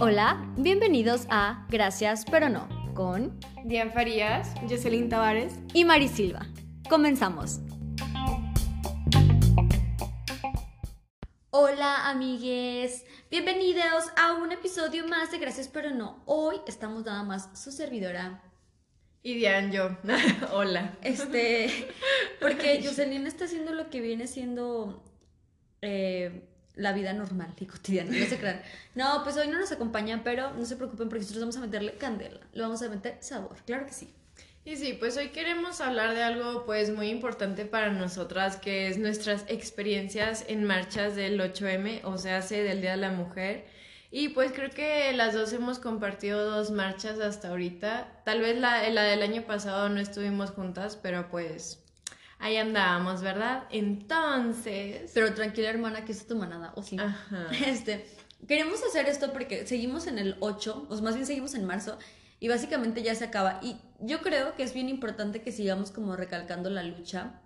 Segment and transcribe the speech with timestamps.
[0.00, 6.46] Hola, bienvenidos a Gracias pero no con Diane Farías, Jocelyn Tavares y Mari Silva.
[6.88, 7.60] Comenzamos.
[11.50, 16.20] Hola amigues, bienvenidos a un episodio más de Gracias pero no.
[16.26, 18.42] Hoy estamos nada más su servidora.
[19.22, 19.90] Y Diane, yo.
[20.52, 20.98] Hola.
[21.02, 21.88] Este,
[22.40, 25.04] porque Jocelyn está haciendo lo que viene siendo
[25.88, 26.42] eh,
[26.74, 28.60] la vida normal y cotidiana, no se crean.
[28.96, 31.92] No, pues hoy no nos acompaña, pero no se preocupen porque nosotros vamos a meterle
[31.92, 34.12] candela, le vamos a meter sabor, claro que sí.
[34.64, 38.98] Y sí, pues hoy queremos hablar de algo pues muy importante para nosotras, que es
[38.98, 43.64] nuestras experiencias en marchas del 8M, o sea, hace del Día de la Mujer.
[44.10, 48.22] Y pues creo que las dos hemos compartido dos marchas hasta ahorita.
[48.24, 51.85] Tal vez la, la del año pasado no estuvimos juntas, pero pues
[52.38, 53.64] ahí andábamos, ¿verdad?
[53.70, 55.10] Entonces...
[55.14, 56.96] Pero tranquila hermana, que es tu manada, o sí.
[56.98, 57.48] Ajá.
[57.66, 58.06] Este,
[58.46, 61.98] queremos hacer esto porque seguimos en el 8, o más bien seguimos en marzo,
[62.40, 63.60] y básicamente ya se acaba.
[63.62, 67.40] Y yo creo que es bien importante que sigamos como recalcando la lucha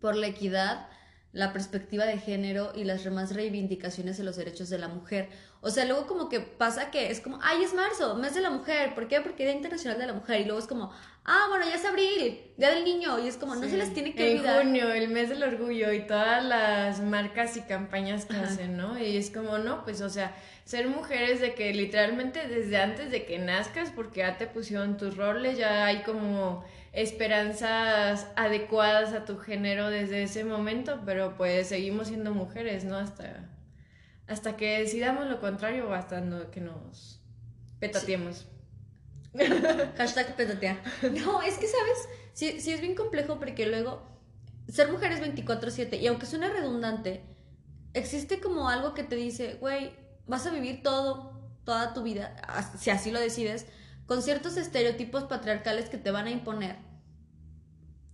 [0.00, 0.88] por la equidad,
[1.32, 5.28] la perspectiva de género y las demás reivindicaciones de los derechos de la mujer.
[5.60, 8.50] O sea, luego como que pasa que es como, ay, es marzo, mes de la
[8.50, 8.94] mujer.
[8.94, 9.20] ¿Por qué?
[9.20, 10.40] Porque Día Internacional de la Mujer.
[10.40, 10.92] Y luego es como,
[11.24, 13.18] ah, bueno, ya es abril, Día del Niño.
[13.18, 14.60] Y es como, no se les tiene que olvidar.
[14.60, 18.98] En junio, el mes del orgullo y todas las marcas y campañas que hacen, ¿no?
[18.98, 20.32] Y es como, no, pues, o sea,
[20.64, 25.16] ser mujeres de que literalmente desde antes de que nazcas, porque ya te pusieron tus
[25.16, 32.08] roles, ya hay como esperanzas adecuadas a tu género desde ese momento, pero pues seguimos
[32.08, 32.96] siendo mujeres, ¿no?
[32.96, 33.48] Hasta
[34.28, 37.20] hasta que decidamos lo contrario o hasta que nos
[37.80, 38.46] petateemos.
[39.96, 40.82] Hashtag petatea.
[41.02, 42.08] No, es que, ¿sabes?
[42.32, 44.06] Sí es bien complejo porque luego
[44.68, 47.24] ser mujer es 24/7 y aunque suene redundante,
[47.94, 49.92] existe como algo que te dice, güey,
[50.26, 52.36] vas a vivir todo, toda tu vida,
[52.78, 53.66] si así lo decides,
[54.06, 56.76] con ciertos estereotipos patriarcales que te van a imponer.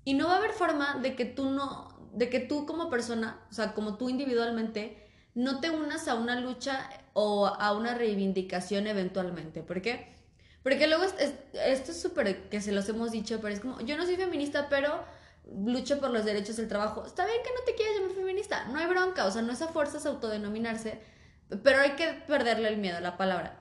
[0.05, 3.45] Y no va a haber forma de que tú no, de que tú como persona,
[3.51, 5.04] o sea, como tú individualmente,
[5.35, 9.63] no te unas a una lucha o a una reivindicación eventualmente.
[9.63, 10.15] ¿Por qué?
[10.63, 14.07] Porque luego esto es súper que se los hemos dicho, pero es como, yo no
[14.07, 15.05] soy feminista, pero
[15.53, 17.05] lucho por los derechos del trabajo.
[17.05, 19.61] Está bien que no te quieras llamar feminista, no hay bronca, o sea, no es
[19.61, 21.01] a fuerzas autodenominarse,
[21.63, 23.61] pero hay que perderle el miedo a la palabra.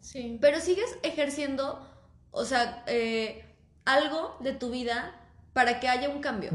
[0.00, 0.38] Sí.
[0.40, 1.84] Pero sigues ejerciendo,
[2.30, 3.44] o sea, eh,
[3.84, 5.14] algo de tu vida
[5.52, 6.50] para que haya un cambio.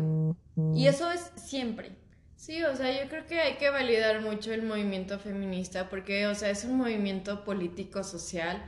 [0.73, 2.02] Y eso es siempre.
[2.45, 6.35] Sí, o sea, yo creo que hay que validar mucho el movimiento feminista porque, o
[6.35, 8.61] sea, es un movimiento político, social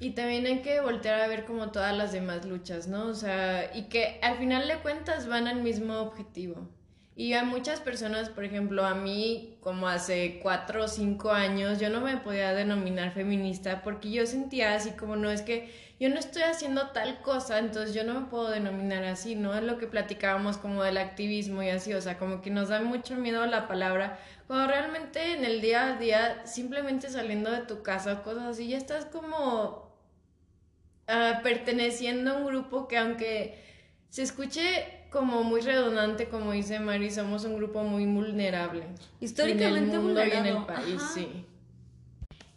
[0.00, 3.04] y también hay que voltear a ver como todas las demás luchas, ¿no?
[3.04, 6.70] O sea, y que al final de cuentas van al mismo objetivo.
[7.18, 11.90] Y hay muchas personas, por ejemplo, a mí, como hace cuatro o cinco años, yo
[11.90, 15.68] no me podía denominar feminista porque yo sentía así como, no, es que
[15.98, 19.52] yo no estoy haciendo tal cosa, entonces yo no me puedo denominar así, ¿no?
[19.52, 22.82] Es lo que platicábamos como del activismo y así, o sea, como que nos da
[22.82, 27.82] mucho miedo la palabra, cuando realmente en el día a día, simplemente saliendo de tu
[27.82, 29.92] casa o cosas así, ya estás como
[31.08, 33.60] uh, perteneciendo a un grupo que aunque
[34.08, 38.84] se escuche como muy redundante, como dice Mari, somos un grupo muy vulnerable.
[39.20, 40.34] Históricamente en el mundo vulnerable.
[40.34, 41.46] y en el país, sí.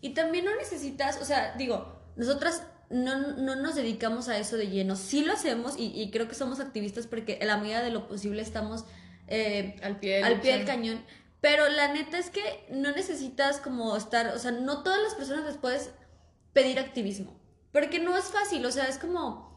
[0.01, 4.67] Y también no necesitas, o sea, digo, nosotras no, no, nos dedicamos a eso de
[4.67, 4.95] lleno.
[4.95, 8.41] Sí lo hacemos y, creo que somos activistas porque en la medida de lo posible
[8.41, 8.85] estamos
[9.27, 11.03] eh, al, pie, al pie del cañón.
[11.39, 15.45] Pero la neta es que no necesitas como estar, o sea, no todas las personas
[15.45, 15.91] les puedes
[16.53, 17.39] pedir activismo.
[17.71, 19.50] Porque no es fácil, o sea, es como,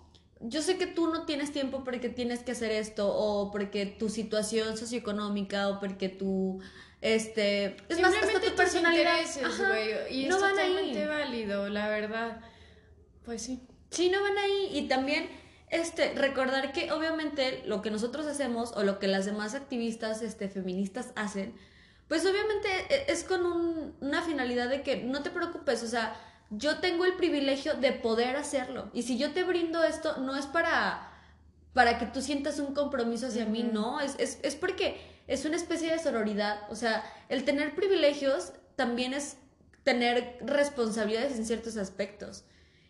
[0.47, 4.09] yo sé que tú no tienes tiempo porque tienes que hacer esto, o porque tu
[4.09, 6.60] situación socioeconómica, o porque tú,
[7.00, 9.16] este, es más, hasta tu personalidad.
[9.44, 11.06] Ajá, y no es van totalmente ahí.
[11.06, 12.41] válido, la verdad.
[13.25, 13.60] Pues sí.
[13.91, 14.69] Sí, no van ahí.
[14.72, 15.28] Y también
[15.71, 20.49] este, recordar que obviamente lo que nosotros hacemos o lo que las demás activistas este,
[20.49, 21.55] feministas hacen,
[22.08, 26.14] pues obviamente e, es con un- una finalidad de que no te preocupes, o sea,
[26.50, 28.91] yo tengo el privilegio de poder hacerlo.
[28.93, 31.11] Y si yo te brindo esto, no es para,
[31.73, 35.56] para que tú sientas un compromiso hacia mí, no, es, es, es porque es una
[35.56, 36.61] especie de sororidad.
[36.70, 39.37] O sea, el tener privilegios también es
[39.82, 42.44] tener responsabilidades en ciertos aspectos.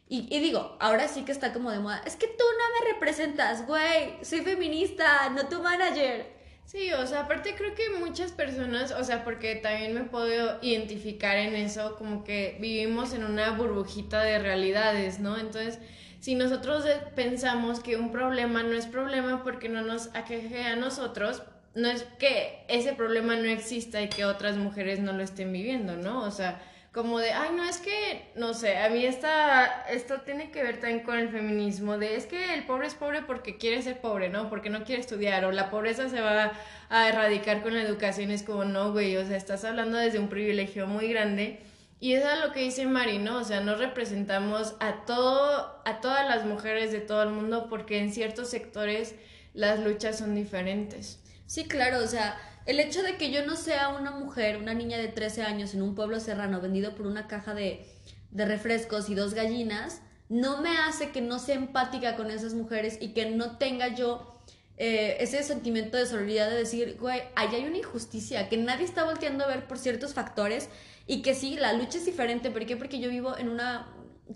[0.09, 2.03] Y, y digo, ahora sí que está como de moda.
[2.05, 4.23] Es que tú no me representas, güey.
[4.23, 6.35] Soy feminista, no tu manager.
[6.65, 11.37] Sí, o sea, aparte creo que muchas personas, o sea, porque también me puedo identificar
[11.37, 15.39] en eso, como que vivimos en una burbujita de realidades, ¿no?
[15.39, 15.79] Entonces,
[16.21, 16.85] si nosotros
[17.15, 21.43] pensamos que un problema no es problema porque no nos aqueje a nosotros,
[21.75, 25.97] no es que ese problema no exista y que otras mujeres no lo estén viviendo,
[25.97, 26.23] ¿no?
[26.23, 26.63] O sea,
[26.95, 30.79] como de, ay, no, es que, no sé, a mí esta, esto tiene que ver
[30.79, 34.29] también con el feminismo, de es que el pobre es pobre porque quiere ser pobre,
[34.29, 34.49] ¿no?
[34.49, 36.53] Porque no quiere estudiar, o la pobreza se va
[36.91, 40.29] a erradicar con la educación, es como, no, güey, o sea, estás hablando desde un
[40.29, 41.59] privilegio muy grande.
[41.99, 43.39] Y eso es lo que dice Mari, ¿no?
[43.39, 47.99] O sea, no representamos a todo, a todas las mujeres de todo el mundo porque
[47.99, 49.17] en ciertos sectores
[49.53, 51.21] las luchas son diferentes.
[51.47, 54.99] Sí, claro, o sea, el hecho de que yo no sea una mujer, una niña
[54.99, 57.87] de 13 años en un pueblo serrano vendido por una caja de,
[58.33, 63.09] refrescos y dos gallinas, no me hace que no sea empática con esas mujeres y
[63.09, 64.41] que no tenga yo
[64.77, 69.05] eh, ese sentimiento de solidaridad de decir, güey, ahí hay una injusticia, que nadie está
[69.05, 70.69] volteando a ver por ciertos factores
[71.07, 72.51] y que sí, la lucha es diferente.
[72.51, 72.77] ¿Por qué?
[72.77, 73.87] Porque yo vivo en una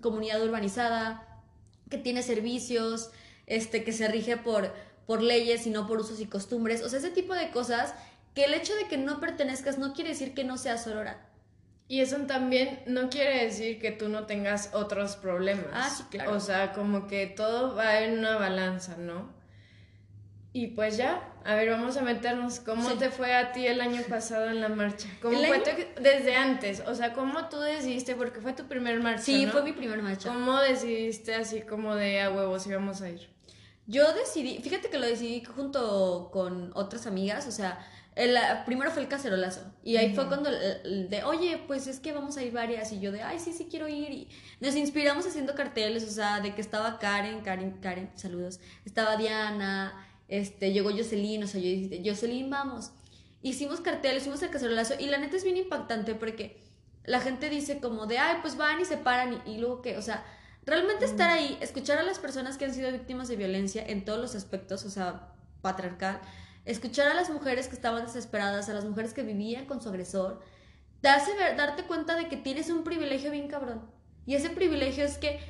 [0.01, 1.43] comunidad urbanizada,
[1.89, 3.11] que tiene servicios,
[3.47, 4.73] este, que se rige por,
[5.07, 6.83] por leyes y no por usos y costumbres.
[6.83, 7.95] O sea, ese tipo de cosas
[8.35, 11.29] que el hecho de que no pertenezcas no quiere decir que no seas sorora.
[11.89, 15.67] Y eso también no quiere decir que tú no tengas otros problemas.
[15.73, 16.33] Ah, sí, claro.
[16.33, 19.33] O sea, como que todo va en una balanza, ¿no?
[20.53, 22.61] Y pues ya, a ver, vamos a meternos.
[22.61, 25.09] ¿Cómo te fue a ti el año pasado en la marcha?
[25.23, 25.63] ¿Cómo fue
[26.01, 26.83] desde antes?
[26.87, 28.15] O sea, ¿cómo tú decidiste?
[28.17, 29.23] Porque fue tu primer marcha.
[29.23, 30.29] Sí, fue mi primer marcha.
[30.29, 33.31] ¿Cómo decidiste así como de a huevos íbamos a ir?
[33.87, 37.79] Yo decidí, fíjate que lo decidí junto con otras amigas, o sea,
[38.19, 38.37] el,
[38.67, 39.61] primero fue el cacerolazo.
[39.85, 42.93] Y ahí fue cuando de, oye, pues es que vamos a ir varias.
[42.93, 44.11] Y yo de, ay, sí, sí quiero ir.
[44.11, 44.29] Y
[44.61, 48.59] nos inspiramos haciendo carteles, o sea, de que estaba Karen, Karen, Karen, saludos.
[48.85, 52.91] Estaba Diana, este, llegó Jocelyn, o sea, yo dije, Jocelyn, vamos.
[53.41, 54.95] Hicimos carteles, hicimos el cacerolazo.
[54.99, 56.61] Y la neta es bien impactante porque
[57.05, 59.41] la gente dice como de, ay, pues van y se paran.
[59.47, 60.25] Y, luego que, o sea,
[60.67, 64.19] realmente estar ahí, escuchar a las personas que han sido víctimas de violencia en todos
[64.19, 66.21] los aspectos, o sea, patriarcal
[66.69, 70.41] escuchar a las mujeres que estaban desesperadas, a las mujeres que vivían con su agresor,
[71.01, 73.91] te hace darte cuenta de que tienes un privilegio bien cabrón.
[74.27, 75.41] Y ese privilegio es que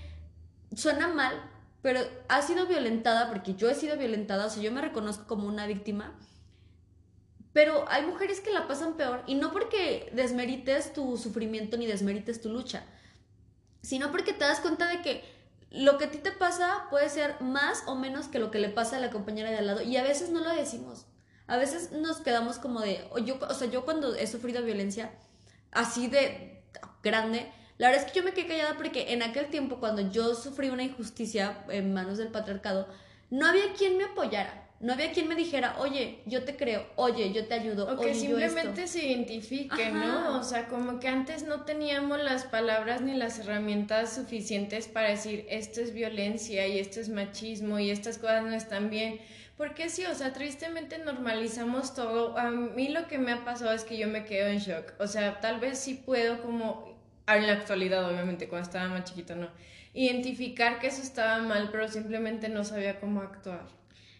[0.76, 1.34] suena mal,
[1.82, 5.48] pero has sido violentada, porque yo he sido violentada, o sea, yo me reconozco como
[5.48, 6.16] una víctima.
[7.52, 12.40] Pero hay mujeres que la pasan peor, y no porque desmerites tu sufrimiento ni desmerites
[12.40, 12.84] tu lucha,
[13.82, 15.24] sino porque te das cuenta de que
[15.70, 18.68] lo que a ti te pasa puede ser más o menos que lo que le
[18.68, 21.07] pasa a la compañera de al lado, y a veces no lo decimos.
[21.48, 25.10] A veces nos quedamos como de, o, yo, o sea, yo cuando he sufrido violencia
[25.72, 26.62] así de
[27.02, 30.34] grande, la verdad es que yo me quedé callada porque en aquel tiempo cuando yo
[30.34, 32.86] sufrí una injusticia en manos del patriarcado,
[33.30, 34.67] no había quien me apoyara.
[34.80, 37.92] No había quien me dijera, oye, yo te creo, oye, yo te ayudo.
[37.92, 40.38] O que simplemente se identifique, ¿no?
[40.38, 45.46] O sea, como que antes no teníamos las palabras ni las herramientas suficientes para decir,
[45.48, 49.18] esto es violencia y esto es machismo y estas cosas no están bien.
[49.56, 52.38] Porque sí, o sea, tristemente normalizamos todo.
[52.38, 54.92] A mí lo que me ha pasado es que yo me quedo en shock.
[55.00, 56.96] O sea, tal vez sí puedo como,
[57.26, 59.48] en la actualidad obviamente, cuando estaba más chiquito no,
[59.92, 63.66] identificar que eso estaba mal, pero simplemente no sabía cómo actuar.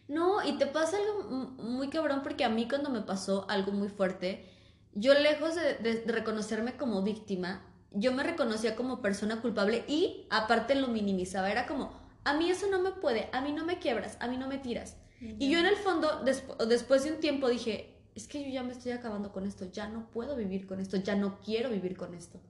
[0.09, 1.29] No, y te pasa algo
[1.59, 4.49] muy cabrón porque a mí cuando me pasó algo muy fuerte,
[4.95, 7.63] yo lejos de, de reconocerme como víctima,
[7.93, 11.51] yo me reconocía como persona culpable y aparte lo minimizaba.
[11.51, 11.93] Era como,
[12.25, 14.59] a mí eso no me puede, a mí no me quiebras, a mí no me
[14.59, 14.97] tiras.
[15.21, 18.73] Y yo en el fondo, después de un tiempo dije, es que yo ya me
[18.73, 22.15] estoy acabando con esto, ya no puedo vivir con esto, ya no quiero vivir con
[22.15, 22.41] esto.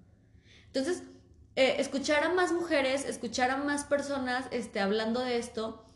[0.67, 1.03] Entonces,
[1.57, 5.88] eh, escuchar a más mujeres, escuchar a más personas este, hablando de esto,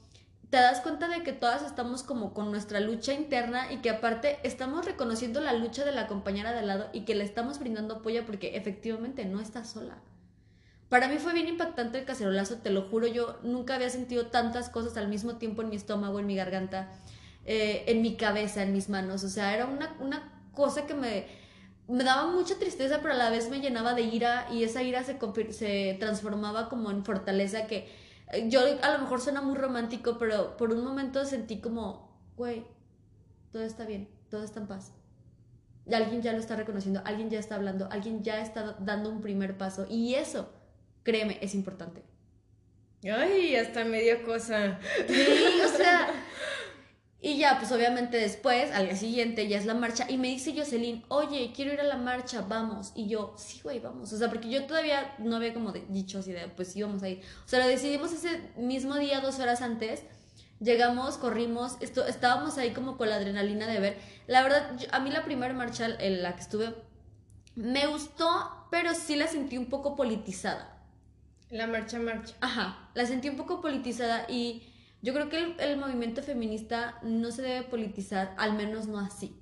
[0.53, 4.39] te das cuenta de que todas estamos como con nuestra lucha interna y que aparte
[4.43, 8.27] estamos reconociendo la lucha de la compañera de lado y que le estamos brindando apoyo
[8.27, 9.97] porque efectivamente no está sola.
[10.91, 14.69] Para mí fue bien impactante el cacerolazo, te lo juro, yo nunca había sentido tantas
[14.69, 16.91] cosas al mismo tiempo en mi estómago, en mi garganta,
[17.47, 19.25] eh, en mi cabeza, en mis manos.
[19.25, 21.29] O sea, era una, una cosa que me,
[21.89, 25.03] me daba mucha tristeza, pero a la vez me llenaba de ira y esa ira
[25.03, 25.17] se,
[25.53, 28.02] se transformaba como en fortaleza que
[28.49, 32.65] yo a lo mejor suena muy romántico, pero por un momento sentí como, güey,
[33.53, 34.93] todo está bien, todo está en paz.
[35.87, 39.21] Y alguien ya lo está reconociendo, alguien ya está hablando, alguien ya está dando un
[39.21, 39.87] primer paso.
[39.89, 40.49] Y eso
[41.03, 42.03] Créeme, es importante.
[43.05, 44.79] Ay, hasta medio cosa.
[45.09, 46.09] Sí, o sea.
[47.25, 50.07] Y ya, pues obviamente después, al día siguiente, ya es la marcha.
[50.11, 52.91] Y me dice Jocelyn, oye, quiero ir a la marcha, vamos.
[52.97, 54.13] Y yo, sí, güey, vamos.
[54.13, 57.09] O sea, porque yo todavía no había como dicho así de, pues sí, vamos a
[57.09, 57.23] ir.
[57.45, 60.03] O sea, lo decidimos ese mismo día, dos horas antes.
[60.59, 63.99] Llegamos, corrimos, esto, estábamos ahí como con la adrenalina de ver.
[64.27, 66.75] La verdad, a mí la primera marcha en la que estuve
[67.55, 70.77] me gustó, pero sí la sentí un poco politizada.
[71.51, 72.35] La marcha marcha.
[72.41, 74.72] Ajá, la sentí un poco politizada y
[75.03, 79.37] Yo creo que el, el movimiento feminista no se debe politizar, al menos no así.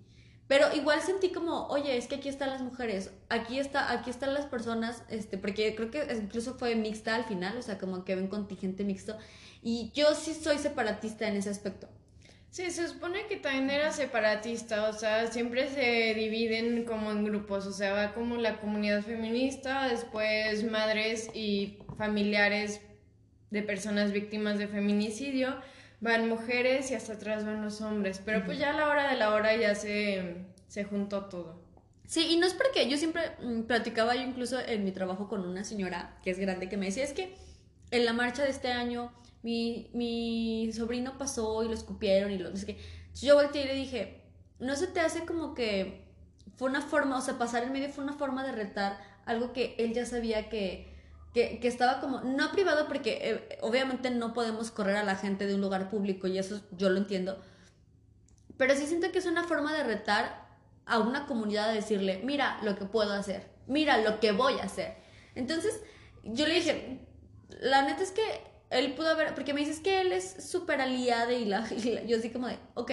[0.50, 4.34] Pero igual sentí como, oye, es que aquí están las mujeres, aquí está, aquí están
[4.34, 8.16] las personas, este, porque creo que incluso fue mixta al final, o sea, como que
[8.16, 9.16] ven contingente mixto.
[9.62, 11.88] Y yo sí soy separatista en ese aspecto.
[12.50, 17.64] Sí, se supone que también era separatista, o sea, siempre se dividen como en grupos,
[17.66, 22.80] o sea, va como la comunidad feminista, después madres y familiares
[23.50, 25.57] de personas víctimas de feminicidio,
[26.00, 29.16] van mujeres y hasta atrás van los hombres, pero pues ya a la hora de
[29.16, 30.37] la hora ya se,
[30.69, 31.61] se juntó todo.
[32.07, 35.47] Sí, y no es porque yo siempre mm, platicaba yo incluso en mi trabajo con
[35.47, 37.37] una señora que es grande que me decía, es que
[37.90, 42.49] en la marcha de este año mi, mi sobrino pasó y lo escupieron y lo...
[42.50, 42.78] Es que
[43.14, 44.23] yo volteé y le dije,
[44.59, 46.04] no se te hace como que
[46.57, 49.75] fue una forma, o sea, pasar en medio fue una forma de retar algo que
[49.78, 50.92] él ya sabía que,
[51.34, 55.46] que, que estaba como, no privado porque eh, obviamente no podemos correr a la gente
[55.46, 57.40] de un lugar público y eso yo lo entiendo,
[58.56, 60.49] pero sí siento que es una forma de retar
[60.87, 64.64] a una comunidad de decirle, mira lo que puedo hacer, mira lo que voy a
[64.64, 64.96] hacer.
[65.34, 65.80] Entonces,
[66.25, 67.06] yo le dije,
[67.60, 68.22] la neta es que
[68.70, 71.68] él pudo haber, porque me dices que él es súper aliado y, la,
[72.06, 72.90] yo así como de, ok,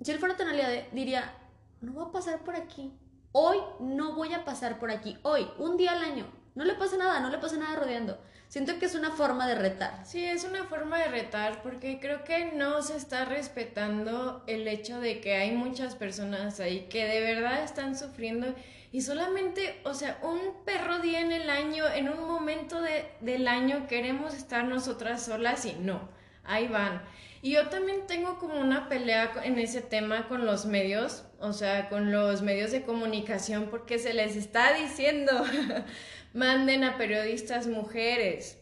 [0.00, 1.34] si él fuera tan aliado, diría,
[1.80, 2.92] no voy a pasar por aquí,
[3.32, 6.26] hoy no voy a pasar por aquí, hoy, un día al año,
[6.58, 8.18] no le pasa nada, no le pasa nada rodeando.
[8.48, 10.04] Siento que es una forma de retar.
[10.04, 14.98] Sí, es una forma de retar porque creo que no se está respetando el hecho
[14.98, 18.56] de que hay muchas personas ahí que de verdad están sufriendo
[18.90, 23.46] y solamente, o sea, un perro día en el año, en un momento de, del
[23.46, 26.08] año queremos estar nosotras solas y no,
[26.42, 27.02] ahí van.
[27.40, 31.88] Y yo también tengo como una pelea en ese tema con los medios, o sea,
[31.88, 35.44] con los medios de comunicación, porque se les está diciendo,
[36.32, 38.58] manden a periodistas mujeres.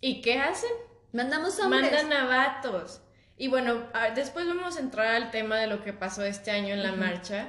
[0.00, 0.70] ¿Y qué hacen?
[1.12, 1.90] Mandamos hombres.
[1.92, 3.00] Mandan a vatos.
[3.36, 3.84] Y bueno,
[4.14, 7.48] después vamos a entrar al tema de lo que pasó este año en la marcha.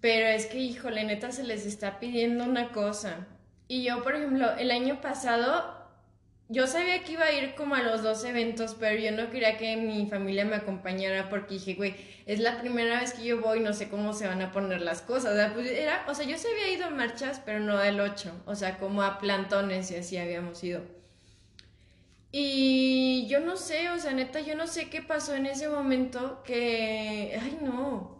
[0.00, 3.26] Pero es que, híjole, neta, se les está pidiendo una cosa.
[3.68, 5.73] Y yo, por ejemplo, el año pasado,
[6.48, 9.56] yo sabía que iba a ir como a los dos eventos, pero yo no quería
[9.56, 11.94] que mi familia me acompañara porque dije, güey,
[12.26, 15.00] es la primera vez que yo voy, no sé cómo se van a poner las
[15.00, 15.32] cosas.
[15.32, 18.00] O sea, pues era, o sea yo se había ido a marchas, pero no del
[18.00, 20.82] 8, o sea, como a plantones y así habíamos ido.
[22.30, 26.42] Y yo no sé, o sea, neta, yo no sé qué pasó en ese momento
[26.44, 28.13] que, ay no,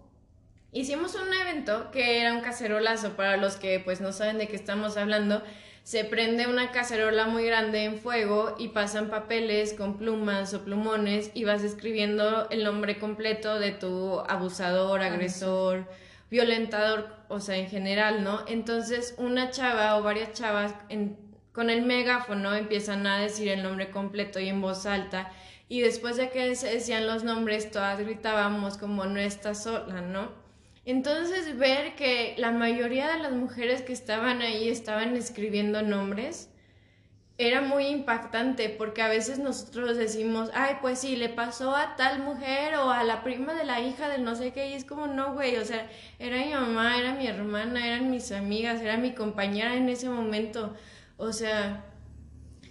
[0.75, 4.57] Hicimos un evento que era un cacerolazo para los que pues no saben de qué
[4.57, 5.40] estamos hablando.
[5.85, 11.31] Se prende una cacerola muy grande en fuego y pasan papeles con plumas o plumones
[11.33, 15.88] y vas escribiendo el nombre completo de tu abusador, agresor,
[16.28, 18.40] violentador, o sea, en general, ¿no?
[18.49, 20.75] Entonces una chava o varias chavas
[21.52, 25.31] con el megáfono empiezan a decir el nombre completo y en voz alta
[25.69, 30.44] y después de que se decían los nombres todas gritábamos como no estás sola, ¿no?
[30.87, 36.50] Entonces ver que la mayoría de las mujeres que estaban ahí estaban escribiendo nombres
[37.37, 42.21] era muy impactante porque a veces nosotros decimos, ay, pues sí, le pasó a tal
[42.21, 45.09] mujer o a la prima de la hija del no sé qué, y es como,
[45.09, 45.88] no, güey, o sea,
[46.21, 50.75] era mi mamá, era mi hermana, eran mis amigas, era mi compañera en ese momento,
[51.17, 51.85] o sea,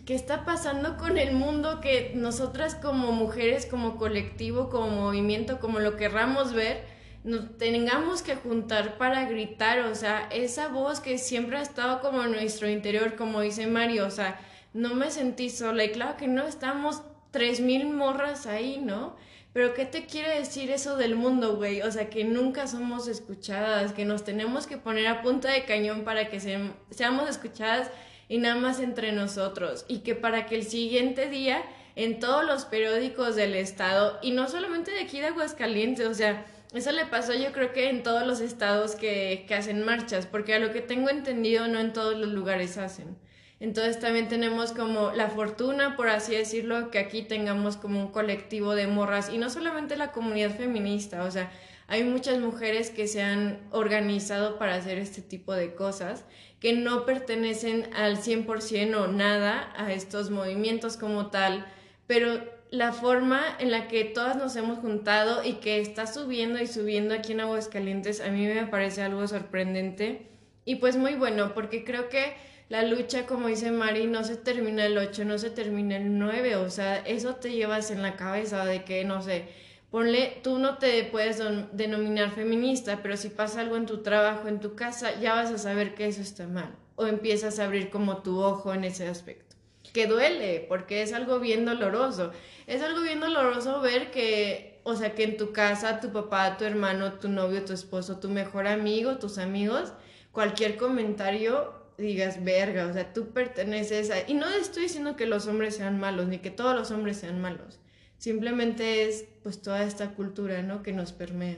[0.05, 5.79] ¿qué está pasando con el mundo que nosotras como mujeres, como colectivo, como movimiento, como
[5.79, 6.92] lo querramos ver,
[7.23, 12.23] nos tengamos que juntar para gritar, o sea, esa voz que siempre ha estado como
[12.23, 14.39] en nuestro interior, como dice Mario, o sea,
[14.73, 17.01] no me sentí sola y claro que no estamos
[17.31, 19.15] tres mil morras ahí, ¿no?
[19.53, 21.81] Pero ¿qué te quiere decir eso del mundo, güey?
[21.83, 26.03] O sea, que nunca somos escuchadas, que nos tenemos que poner a punta de cañón
[26.03, 27.91] para que seamos escuchadas
[28.27, 29.85] y nada más entre nosotros.
[29.87, 31.63] Y que para que el siguiente día
[31.95, 36.47] en todos los periódicos del estado, y no solamente de aquí de Aguascalientes, o sea,
[36.73, 40.53] eso le pasó yo creo que en todos los estados que, que, hacen marchas, porque
[40.53, 43.17] a lo que tengo entendido no en todos los lugares hacen.
[43.59, 48.75] Entonces también tenemos como la fortuna, por así decirlo, que aquí tengamos como un colectivo
[48.75, 51.49] de morras y no solamente la comunidad feminista, o sea,
[51.87, 56.25] hay muchas mujeres que se han organizado para hacer este tipo de cosas,
[56.59, 61.65] que no pertenecen al 100% o nada a estos movimientos como tal,
[62.07, 66.65] pero la forma en la que todas nos hemos juntado y que está subiendo y
[66.65, 70.31] subiendo aquí en Aguascalientes a mí me parece algo sorprendente
[70.65, 72.33] y pues muy bueno porque creo que
[72.69, 76.55] la lucha, como dice Mari, no se termina el 8, no se termina el 9,
[76.55, 79.49] o sea, eso te llevas en la cabeza de que, no sé,
[79.91, 81.39] ponle, tú no te puedes
[81.73, 85.59] denominar feminista, pero si pasa algo en tu trabajo, en tu casa, ya vas a
[85.59, 89.52] saber que eso está mal, o empiezas a abrir como tu ojo en ese aspecto.
[89.93, 92.31] Que duele, porque es algo bien doloroso.
[92.67, 96.65] Es algo bien doloroso ver que, o sea, que en tu casa, tu papá, tu
[96.65, 99.93] hermano, tu novio, tu esposo, tu mejor amigo, tus amigos,
[100.31, 104.27] cualquier comentario digas, verga, o sea, tú perteneces a...
[104.27, 107.39] Y no estoy diciendo que los hombres sean malos, ni que todos los hombres sean
[107.39, 107.79] malos.
[108.17, 110.81] Simplemente es, pues, toda esta cultura, ¿no?
[110.81, 111.57] Que nos permea.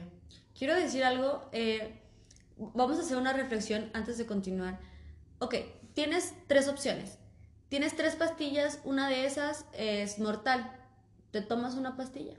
[0.57, 2.01] Quiero decir algo, eh,
[2.57, 4.79] vamos a hacer una reflexión antes de continuar.
[5.39, 5.55] Ok,
[5.93, 7.17] tienes tres opciones.
[7.69, 10.71] Tienes tres pastillas, una de esas es mortal.
[11.31, 12.35] Te tomas una pastilla.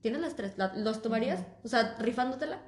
[0.00, 1.40] Tienes las tres, ¿los tomarías?
[1.64, 2.58] O sea, rifándotela.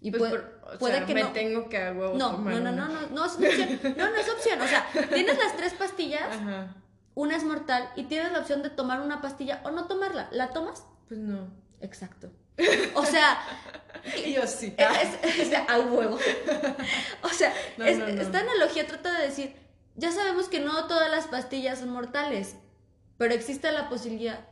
[0.00, 0.32] Y pues
[0.78, 3.80] puede, que me tengo que no, no, no, no, no, no, es opción.
[3.96, 4.60] No, no es opción.
[4.60, 6.38] O sea, tienes las tres pastillas,
[7.14, 10.28] una es mortal y tienes la opción de tomar una pastilla o no tomarla.
[10.30, 10.84] ¿La tomas?
[11.08, 11.48] Pues no.
[11.80, 12.30] Exacto.
[12.94, 13.38] O sea,
[14.34, 14.74] yo sí.
[14.76, 16.18] Es, a huevo.
[17.22, 19.56] O sea, esta analogía trata de decir,
[19.98, 22.54] ya sabemos que no todas las pastillas son mortales,
[23.18, 24.46] pero existe la posibilidad.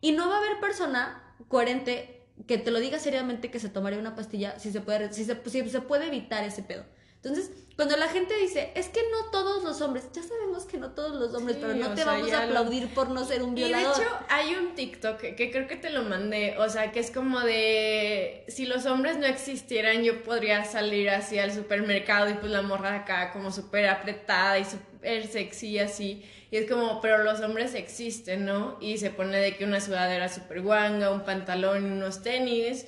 [0.00, 3.98] Y no va a haber persona coherente que te lo diga seriamente que se tomaría
[3.98, 6.84] una pastilla si se puede, si se, si se puede evitar ese pedo.
[7.24, 10.90] Entonces, cuando la gente dice, es que no todos los hombres, ya sabemos que no
[10.90, 13.80] todos los hombres, pero no te vamos a aplaudir por no ser un violador.
[13.80, 17.00] Y de hecho, hay un TikTok que, creo que te lo mandé, o sea, que
[17.00, 22.34] es como de, si los hombres no existieran, yo podría salir así al supermercado y
[22.34, 26.24] pues la morra acá como súper apretada y súper sexy así.
[26.50, 28.76] Y es como, pero los hombres existen, ¿no?
[28.80, 32.86] Y se pone de que una sudadera súper guanga, un pantalón y unos tenis,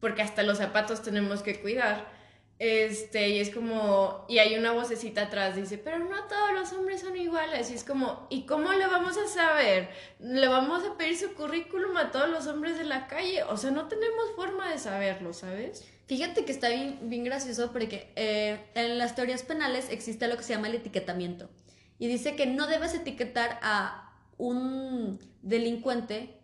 [0.00, 2.15] porque hasta los zapatos tenemos que cuidar.
[2.58, 7.02] Este, y es como, y hay una vocecita atrás, dice, pero no todos los hombres
[7.02, 7.70] son iguales.
[7.70, 9.90] Y es como, ¿y cómo le vamos a saber?
[10.18, 13.42] ¿Le vamos a pedir su currículum a todos los hombres de la calle?
[13.44, 15.84] O sea, no tenemos forma de saberlo, ¿sabes?
[16.06, 20.44] Fíjate que está bien, bien gracioso porque eh, en las teorías penales existe lo que
[20.44, 21.50] se llama el etiquetamiento
[21.98, 26.38] y dice que no debes etiquetar a un delincuente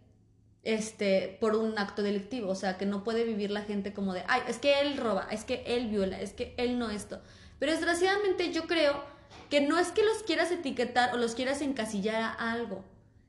[0.63, 4.25] este, por un acto delictivo, o sea, que no puede vivir la gente como de,
[4.29, 7.21] ay, es que él roba, es que él viola, es que él no esto.
[7.59, 9.05] Pero desgraciadamente yo creo
[9.51, 12.85] que no es que los quieras etiquetar o los quieras encasillar a algo,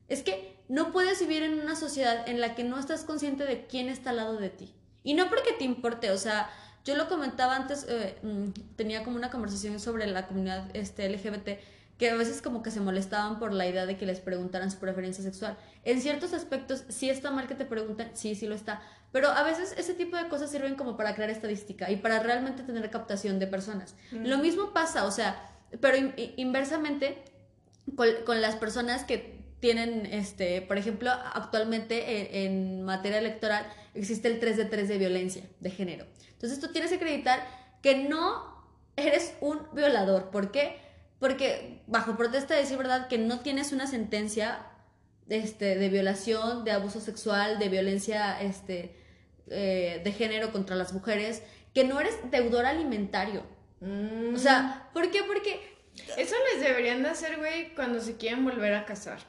[0.08, 3.66] es que no puedes vivir en una sociedad en la que no estás consciente de
[3.66, 4.72] quién está al lado de ti.
[5.02, 6.50] Y no porque te importe, o sea,
[6.84, 11.58] yo lo comentaba antes, eh, mm, tenía como una conversación sobre la comunidad este, LGBT,
[11.98, 14.78] que a veces como que se molestaban por la idea de que les preguntaran su
[14.78, 15.56] preferencia sexual.
[15.84, 19.44] En ciertos aspectos sí está mal que te pregunten, sí, sí lo está, pero a
[19.44, 23.38] veces ese tipo de cosas sirven como para crear estadística y para realmente tener captación
[23.38, 23.94] de personas.
[24.10, 27.22] Lo mismo pasa, o sea, pero inversamente
[27.94, 34.40] con, las personas que tienen, este, por ejemplo, actualmente en, en materia electoral existe el
[34.40, 36.06] 3 de 3 de violencia de género.
[36.32, 37.46] Entonces tú tienes que acreditar
[37.82, 38.52] que no
[38.96, 40.30] eres un violador.
[40.30, 40.83] ¿Por qué?
[41.24, 44.58] Porque bajo protesta de decir verdad que no tienes una sentencia
[45.30, 48.94] este, de violación, de abuso sexual, de violencia este,
[49.48, 53.42] eh, de género contra las mujeres, que no eres deudor alimentario.
[53.80, 55.22] O sea, ¿por qué?
[55.22, 55.74] Porque...
[56.18, 59.20] Eso les deberían de hacer, güey, cuando se quieren volver a casar.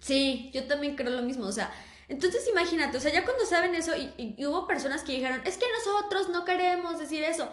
[0.00, 1.70] Sí, yo también creo lo mismo, o sea,
[2.08, 5.66] entonces imagínate, o sea, ya cuando saben eso y hubo personas que dijeron, es que
[5.78, 7.48] nosotros no queremos decir eso.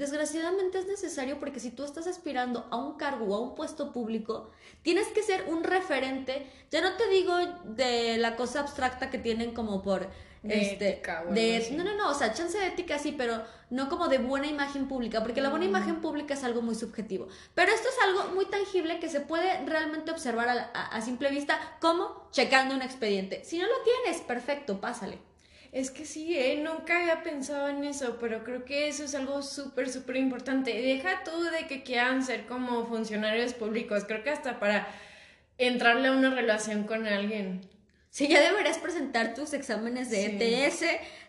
[0.00, 3.92] Desgraciadamente es necesario porque si tú estás aspirando a un cargo o a un puesto
[3.92, 6.46] público, tienes que ser un referente.
[6.70, 10.08] Ya no te digo de la cosa abstracta que tienen como por
[10.42, 14.16] este de no no no, o sea, chance de ética sí, pero no como de
[14.16, 15.68] buena imagen pública, porque la buena mm.
[15.68, 17.28] imagen pública es algo muy subjetivo.
[17.54, 22.26] Pero esto es algo muy tangible que se puede realmente observar a simple vista como
[22.30, 23.44] checando un expediente.
[23.44, 25.18] Si no lo tienes, perfecto, pásale.
[25.72, 26.60] Es que sí, ¿eh?
[26.64, 30.72] nunca había pensado en eso, pero creo que eso es algo súper, súper importante.
[30.72, 34.88] Deja tú de que quieran ser como funcionarios públicos, creo que hasta para
[35.58, 37.60] entrarle a una relación con alguien.
[38.10, 40.84] Sí, ya deberías presentar tus exámenes de ETS,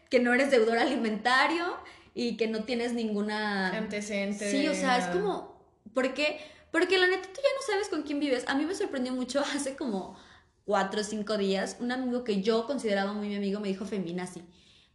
[0.10, 1.78] que no eres deudor alimentario
[2.16, 3.78] y que no tienes ninguna...
[3.78, 4.50] Antecedente.
[4.50, 5.62] Sí, o sea, es como...
[5.94, 6.40] ¿Por qué?
[6.72, 8.46] Porque la neta tú ya no sabes con quién vives.
[8.48, 10.18] A mí me sorprendió mucho hace como
[10.66, 14.44] cuatro o cinco días, un amigo que yo consideraba muy mi amigo me dijo feminazi.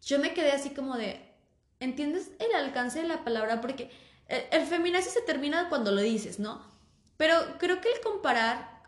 [0.03, 1.21] Yo me quedé así como de,
[1.81, 3.61] ¿entiendes el alcance de la palabra?
[3.61, 3.91] Porque
[4.29, 6.63] el, el feminazi se termina cuando lo dices, ¿no?
[7.17, 8.83] Pero creo que el comparar,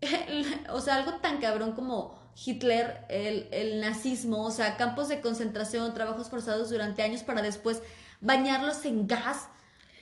[0.70, 5.94] o sea, algo tan cabrón como Hitler, el, el, nazismo, o sea, campos de concentración,
[5.94, 7.82] trabajos forzados durante años para después
[8.20, 9.48] bañarlos en gas.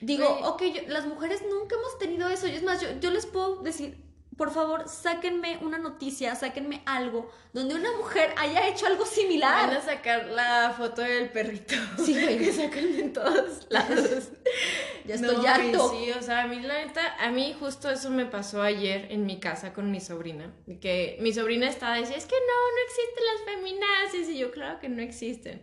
[0.00, 2.48] Digo, ok, las mujeres nunca hemos tenido eso.
[2.48, 4.02] Y es más, yo, yo les puedo decir,
[4.42, 9.68] por favor, sáquenme una noticia, sáquenme algo donde una mujer haya hecho algo similar.
[9.68, 11.76] Van a sacar la foto del perrito.
[12.04, 12.38] Sí, güey.
[12.38, 14.30] que sacan en todos lados.
[15.06, 15.90] ya estoy No, harto.
[15.90, 19.26] Sí, o sea, a mí la neta, a mí justo eso me pasó ayer en
[19.26, 23.24] mi casa con mi sobrina, que mi sobrina estaba diciendo, es que no, no existen
[23.24, 25.62] las feminazis, y yo, claro que no existen.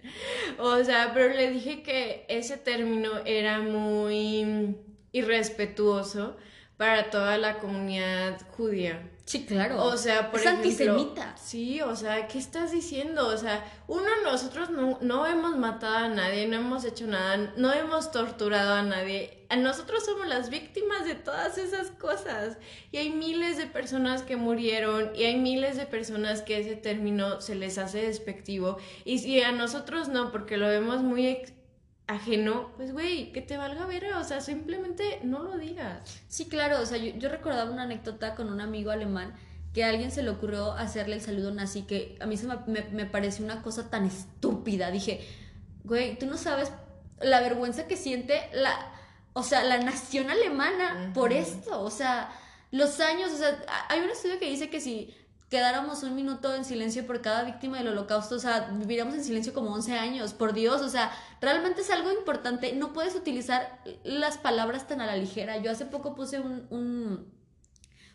[0.57, 4.77] O sea, pero le dije que ese término era muy
[5.11, 6.37] irrespetuoso
[6.79, 9.05] para toda la comunidad judía.
[9.25, 9.83] Sí, claro.
[9.83, 11.35] O sea, por es ejemplo, antisemita.
[11.35, 13.27] Sí, o sea, ¿qué estás diciendo?
[13.27, 17.73] O sea, uno, nosotros no, no hemos matado a nadie, no hemos hecho nada, no
[17.73, 19.45] hemos torturado a nadie.
[19.57, 22.57] Nosotros somos las víctimas de todas esas cosas.
[22.93, 27.41] Y hay miles de personas que murieron y hay miles de personas que ese término
[27.41, 28.77] se les hace despectivo.
[29.03, 31.25] Y si a nosotros no, porque lo vemos muy
[32.09, 36.21] ajeno, pues güey, que te valga ver, o sea, simplemente no lo digas.
[36.27, 39.35] Sí, claro, o sea, yo, yo recordaba una anécdota con un amigo alemán
[39.75, 42.55] que a alguien se le ocurrió hacerle el saludo nazi, que a mí se me,
[42.65, 44.89] me, me pareció una cosa tan estúpida.
[44.89, 45.21] Dije,
[45.83, 46.71] güey, tú no sabes
[47.21, 48.91] la vergüenza que siente la,
[49.33, 52.31] o sea, la nación alemana por esto, o sea,
[52.71, 55.15] los años, o sea, hay un estudio que dice que si
[55.49, 59.53] quedáramos un minuto en silencio por cada víctima del holocausto, o sea, viviríamos en silencio
[59.53, 64.37] como 11 años, por Dios, o sea, realmente es algo importante, no puedes utilizar las
[64.37, 65.57] palabras tan a la ligera.
[65.57, 67.33] Yo hace poco puse un, un,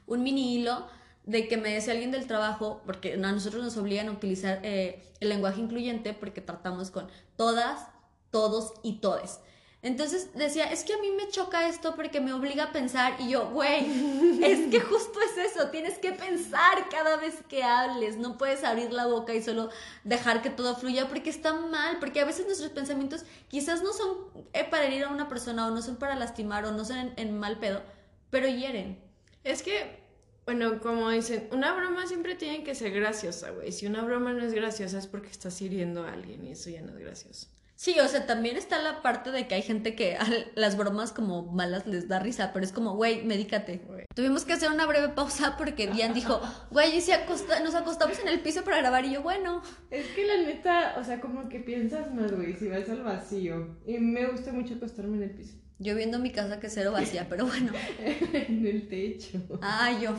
[0.07, 0.87] un mini hilo
[1.25, 5.12] de que me decía alguien del trabajo, porque a nosotros nos obligan a utilizar eh,
[5.20, 7.88] el lenguaje incluyente porque tratamos con todas,
[8.31, 9.40] todos y todes.
[9.85, 13.29] Entonces decía, es que a mí me choca esto porque me obliga a pensar y
[13.29, 18.38] yo, güey, es que justo es eso, tienes que pensar cada vez que hables, no
[18.38, 19.68] puedes abrir la boca y solo
[20.03, 24.16] dejar que todo fluya porque está mal, porque a veces nuestros pensamientos quizás no son
[24.55, 27.12] eh, para herir a una persona o no son para lastimar o no son en,
[27.18, 27.83] en mal pedo,
[28.31, 28.99] pero hieren.
[29.44, 29.99] Es que,
[30.47, 33.70] bueno, como dicen, una broma siempre tiene que ser graciosa, güey.
[33.70, 36.81] Si una broma no es graciosa es porque estás hiriendo a alguien y eso ya
[36.81, 37.49] no es gracioso.
[37.85, 41.12] Sí, o sea, también está la parte de que hay gente que a las bromas
[41.12, 43.83] como malas les da risa, pero es como, güey, medícate.
[44.14, 48.18] Tuvimos que hacer una breve pausa porque Dian dijo, güey, y si acosta- nos acostamos
[48.20, 49.61] en el piso para grabar y yo, bueno.
[49.90, 53.77] Es que la neta, o sea, como que piensas más, güey, si vas al vacío.
[53.87, 55.53] Y me gusta mucho acostarme en el piso.
[55.79, 57.70] Yo viendo mi casa que cero vacía, pero bueno.
[57.99, 59.42] en el techo.
[59.61, 60.12] Ah, yo.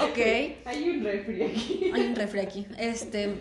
[0.00, 0.18] Ok.
[0.64, 1.90] Hay un refri aquí.
[1.92, 2.66] Hay un refri aquí.
[2.78, 3.34] Este,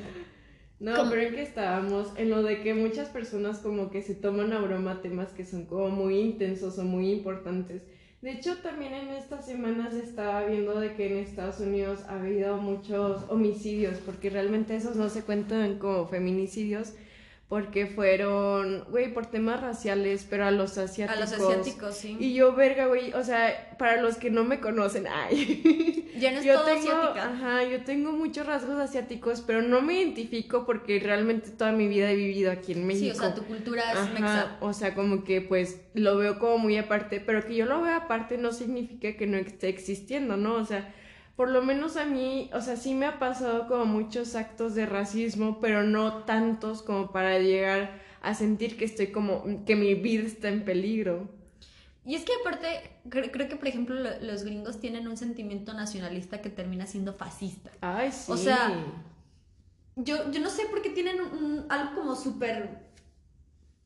[0.82, 1.12] No, ¿Cómo?
[1.12, 4.60] pero en que estábamos en lo de que muchas personas como que se toman a
[4.60, 7.84] broma temas que son como muy intensos o muy importantes.
[8.24, 12.58] De hecho, también en estas semanas estaba viendo de que en Estados Unidos ha habido
[12.58, 16.94] muchos homicidios, porque realmente esos no se cuentan como feminicidios,
[17.52, 21.20] porque fueron, güey, por temas raciales, pero a los a asiáticos.
[21.20, 22.16] los asiáticos, sí.
[22.18, 26.10] Y yo, verga, güey, o sea, para los que no me conocen, ay.
[26.18, 27.28] Ya no es yo todo tengo, asiática.
[27.28, 32.10] ajá, yo tengo muchos rasgos asiáticos, pero no me identifico porque realmente toda mi vida
[32.10, 33.14] he vivido aquí en México.
[33.16, 34.58] Sí, o sea, tu cultura es Ajá, mexa.
[34.62, 37.98] o sea, como que pues lo veo como muy aparte, pero que yo lo vea
[37.98, 40.56] aparte no significa que no esté existiendo, ¿no?
[40.56, 40.96] O sea,
[41.42, 44.86] por lo menos a mí, o sea, sí me ha pasado como muchos actos de
[44.86, 50.22] racismo, pero no tantos como para llegar a sentir que estoy como, que mi vida
[50.28, 51.28] está en peligro.
[52.06, 55.74] Y es que aparte, cre- creo que por ejemplo lo- los gringos tienen un sentimiento
[55.74, 57.72] nacionalista que termina siendo fascista.
[57.82, 58.32] Ay, sí.
[58.32, 58.72] O sea,
[59.96, 62.82] Yo, yo no sé por qué tienen un- un- algo como súper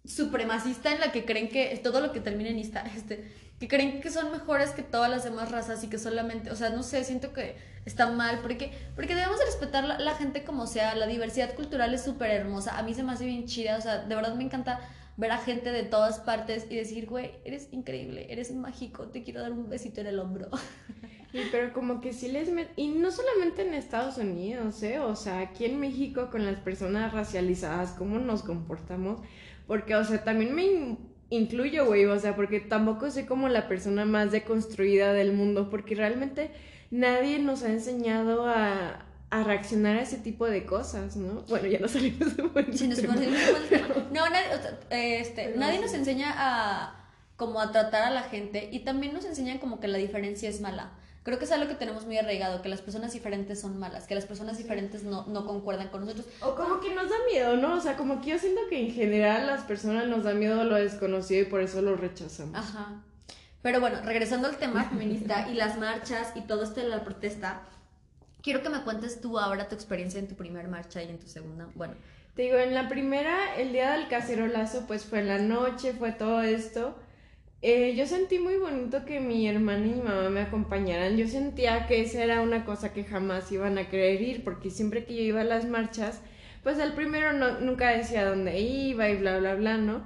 [0.03, 4.01] supremacista en la que creen que todo lo que termina en ista, este, que creen
[4.01, 7.03] que son mejores que todas las demás razas y que solamente, o sea, no sé,
[7.03, 11.07] siento que está mal, porque, porque debemos de respetar la, la gente como sea, la
[11.07, 14.15] diversidad cultural es súper hermosa, a mí se me hace bien chida, o sea, de
[14.15, 14.81] verdad me encanta
[15.17, 19.41] ver a gente de todas partes y decir, güey, eres increíble, eres mágico, te quiero
[19.41, 20.49] dar un besito en el hombro.
[21.51, 22.69] Pero como que sí les met...
[22.75, 24.99] Y no solamente en Estados Unidos, ¿eh?
[24.99, 29.19] O sea, aquí en México con las personas racializadas, ¿cómo nos comportamos?
[29.67, 30.97] Porque, o sea, también me
[31.29, 35.95] incluyo, güey, o sea, porque tampoco soy como la persona más deconstruida del mundo, porque
[35.95, 36.51] realmente
[36.91, 41.41] nadie nos ha enseñado a, a reaccionar a ese tipo de cosas, ¿no?
[41.49, 43.15] Bueno, ya no salimos de buen Sí, nos tema.
[44.13, 47.01] no, nadie, o sea, este, nadie nos enseña a
[47.35, 50.61] como a tratar a la gente y también nos enseñan como que la diferencia es
[50.61, 50.91] mala.
[51.25, 54.13] Creo que es algo que tenemos muy arraigado, que las personas diferentes son malas, que
[54.13, 56.27] las personas diferentes no, no concuerdan con nosotros.
[56.39, 57.77] O como que nos da miedo, ¿no?
[57.77, 60.75] O sea, como que yo siento que en general las personas nos da miedo lo
[60.75, 62.55] desconocido y por eso lo rechazamos.
[62.55, 63.01] Ajá.
[63.63, 67.63] Pero bueno, regresando al tema feminista y las marchas y todo esto de la protesta,
[68.43, 71.25] quiero que me cuentes tú ahora tu experiencia en tu primer marcha y en tu
[71.25, 71.67] segunda.
[71.73, 71.95] Bueno,
[72.35, 76.11] Te digo, en la primera, el día del cacerolazo, pues fue en la noche, fue
[76.11, 76.95] todo esto.
[77.67, 81.17] Eh, yo sentí muy bonito que mi hermana y mi mamá me acompañaran.
[81.17, 85.03] Yo sentía que esa era una cosa que jamás iban a querer ir, porque siempre
[85.03, 86.21] que yo iba a las marchas,
[86.61, 90.03] pues el primero no, nunca decía dónde iba y bla, bla, bla, ¿no?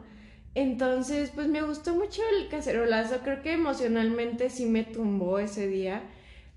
[0.55, 3.19] Entonces, pues me gustó mucho el cacerolazo.
[3.25, 6.03] Creo que emocionalmente sí me tumbó ese día.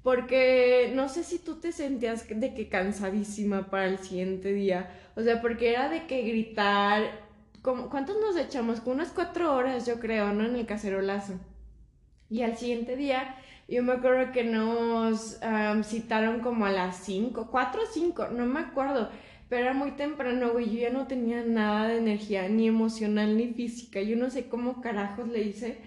[0.05, 4.89] Porque no sé si tú te sentías de que cansadísima para el siguiente día.
[5.17, 7.32] O sea, porque era de que gritar.
[7.63, 8.81] ¿Cuántos nos echamos?
[8.81, 10.45] Con unas cuatro horas, yo creo, ¿no?
[10.45, 11.35] En el cacerolazo.
[12.29, 13.37] Y al siguiente día,
[13.69, 15.39] yo me acuerdo que nos
[15.85, 19.11] citaron como a las cinco, cuatro o cinco, no me acuerdo.
[19.49, 20.67] Pero era muy temprano, güey.
[20.67, 24.01] Yo ya no tenía nada de energía, ni emocional ni física.
[24.01, 25.79] Yo no sé cómo carajos le hice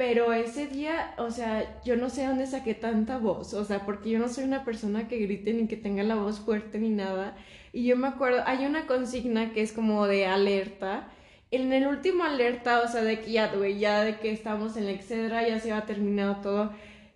[0.00, 4.08] pero ese día, o sea, yo no sé dónde saqué tanta voz, o sea, porque
[4.08, 7.36] yo no soy una persona que grite ni que tenga la voz fuerte ni nada.
[7.72, 11.08] Y yo me acuerdo, hay una consigna que es como de alerta.
[11.50, 14.86] En el último alerta, o sea, de que ya, güey, ya de que estamos en
[14.86, 16.72] la excedra, ya se había terminado todo.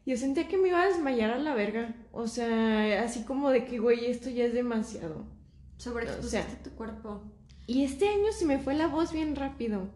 [0.06, 1.94] Yo sentía que me iba a desmayar a la verga.
[2.12, 5.24] O sea, así como de que, güey, esto ya es demasiado.
[5.76, 7.22] Sobre o sea, tu cuerpo.
[7.66, 9.88] Y este año se me fue la voz bien rápido.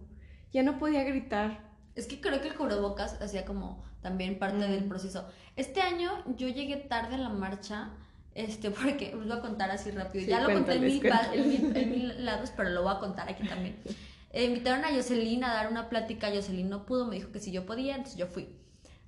[0.52, 1.68] Ya no podía gritar.
[1.94, 4.88] Es que creo que el cubrebocas hacía como también parte del mm.
[4.88, 5.28] proceso.
[5.56, 7.90] Este año yo llegué tarde a la marcha,
[8.38, 10.27] este, porque os voy a contar así rápido.
[10.27, 13.77] ya lo conté en mil, lados, pero lo voy a contar aquí también.
[14.31, 16.31] Eh, invitaron a Jocelyn a dar una plática.
[16.33, 18.48] Jocelyn no pudo, me dijo que si yo podía, entonces yo fui.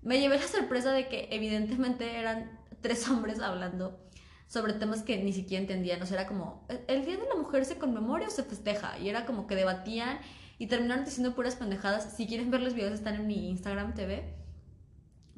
[0.02, 4.00] Me llevé la sorpresa de que evidentemente eran tres hombres hablando
[4.48, 6.02] sobre temas que ni siquiera entendían.
[6.02, 8.98] O sea, era como, ¿el Día de la Mujer se conmemora o se festeja?
[8.98, 10.18] Y era como que debatían
[10.58, 12.16] y terminaron diciendo puras pendejadas.
[12.16, 14.34] Si quieren ver los videos están en mi Instagram TV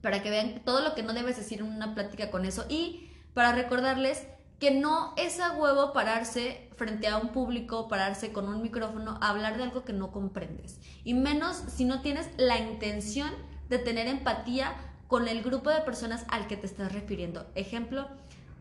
[0.00, 3.11] para que vean todo lo que no debes decir en una plática con eso y
[3.34, 4.26] para recordarles
[4.58, 9.30] que no es a huevo pararse frente a un público, pararse con un micrófono, a
[9.30, 10.78] hablar de algo que no comprendes.
[11.02, 13.30] Y menos si no tienes la intención
[13.68, 14.74] de tener empatía
[15.08, 17.46] con el grupo de personas al que te estás refiriendo.
[17.54, 18.06] Ejemplo,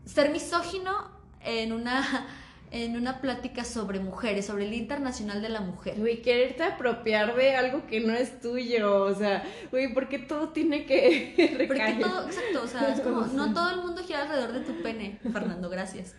[0.04, 2.26] ser misógino en una
[2.72, 5.96] en una plática sobre mujeres, sobre el Internacional de la Mujer.
[5.98, 10.48] Güey, quererte apropiar de algo que no es tuyo, o sea, güey, ¿por qué todo
[10.48, 11.98] tiene que recaer?
[11.98, 14.82] Porque todo, exacto, o sea, es como, no todo el mundo gira alrededor de tu
[14.82, 16.14] pene, Fernando, gracias.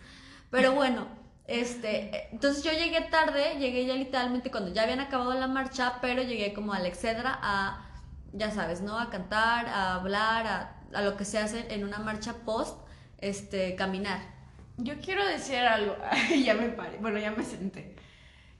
[0.50, 1.08] Pero bueno,
[1.48, 6.22] este, entonces yo llegué tarde, llegué ya literalmente cuando ya habían acabado la marcha, pero
[6.22, 7.84] llegué como a la Excedra a,
[8.32, 8.96] ya sabes, ¿no?
[8.96, 12.78] A cantar, a hablar, a, a lo que se hace en una marcha post,
[13.18, 14.33] este, caminar.
[14.76, 15.96] Yo quiero decir algo.
[16.44, 16.98] ya me paré.
[16.98, 17.94] Bueno, ya me senté.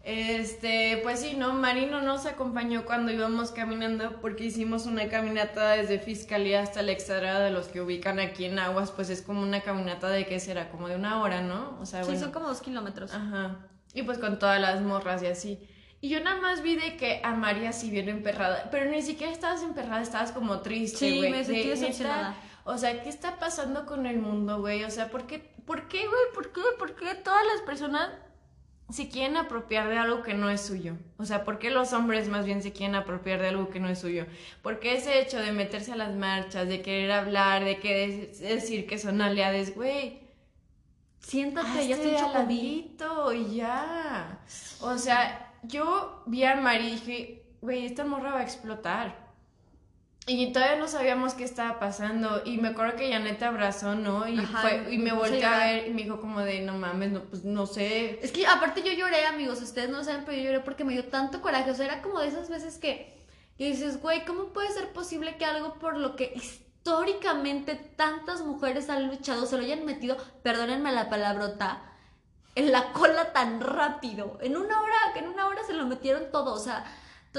[0.04, 1.54] Este, pues sí, ¿no?
[1.54, 7.40] Marino nos acompañó cuando íbamos caminando porque hicimos una caminata desde Fiscalía hasta la extrada
[7.40, 10.68] de los que ubican aquí en Aguas, pues es como una caminata de qué será,
[10.68, 11.78] como de una hora, ¿no?
[11.80, 13.14] O sea, sí, son como dos kilómetros.
[13.14, 13.56] Ajá.
[13.94, 15.58] Y pues con todas las morras y así.
[16.02, 19.32] Y yo nada más vi de que a María sí viene emperrada, pero ni siquiera
[19.32, 21.22] estabas emperrada, estabas como triste, güey.
[21.22, 22.36] Sí, me sentí decepcionada.
[22.64, 24.84] O sea, ¿qué está pasando con el mundo, güey?
[24.84, 26.22] O sea, ¿por qué, por qué, güey?
[26.34, 26.62] ¿Por qué?
[26.78, 28.10] ¿Por qué todas las personas
[28.90, 30.96] se quieren apropiar de algo que no es suyo?
[31.18, 33.88] O sea, ¿por qué los hombres más bien se quieren apropiar de algo que no
[33.88, 34.26] es suyo?
[34.62, 38.86] ¿Por qué ese hecho de meterse a las marchas, de querer hablar, de que decir
[38.86, 40.20] que son aliados, güey?
[41.20, 44.40] Siéntate, ya estoy chocoladito y ya.
[44.80, 49.23] O sea, yo vi a Mari y dije, güey, esta morra va a explotar.
[50.26, 52.42] Y todavía no sabíamos qué estaba pasando.
[52.46, 54.26] Y me acuerdo que Janet abrazó, ¿no?
[54.26, 57.24] Y, fue, y me volteó a ver y me dijo como de, no mames, no,
[57.24, 58.18] pues no sé.
[58.22, 59.60] Es que aparte yo lloré, amigos.
[59.60, 61.70] Ustedes no saben, pero yo lloré porque me dio tanto coraje.
[61.70, 63.22] O sea, era como de esas veces que,
[63.58, 68.88] que dices, güey, ¿cómo puede ser posible que algo por lo que históricamente tantas mujeres
[68.88, 71.82] han luchado se lo hayan metido, perdónenme la palabrota,
[72.54, 74.38] en la cola tan rápido?
[74.40, 76.54] En una hora, en una hora se lo metieron todo.
[76.54, 76.86] O sea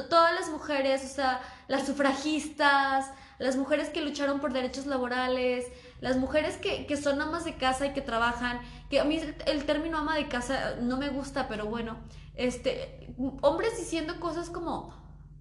[0.03, 5.65] todas las mujeres, o sea, las sufragistas, las mujeres que lucharon por derechos laborales,
[6.01, 9.65] las mujeres que, que, son amas de casa y que trabajan, que a mí el
[9.65, 11.97] término ama de casa no me gusta, pero bueno,
[12.35, 14.93] este, hombres diciendo cosas como,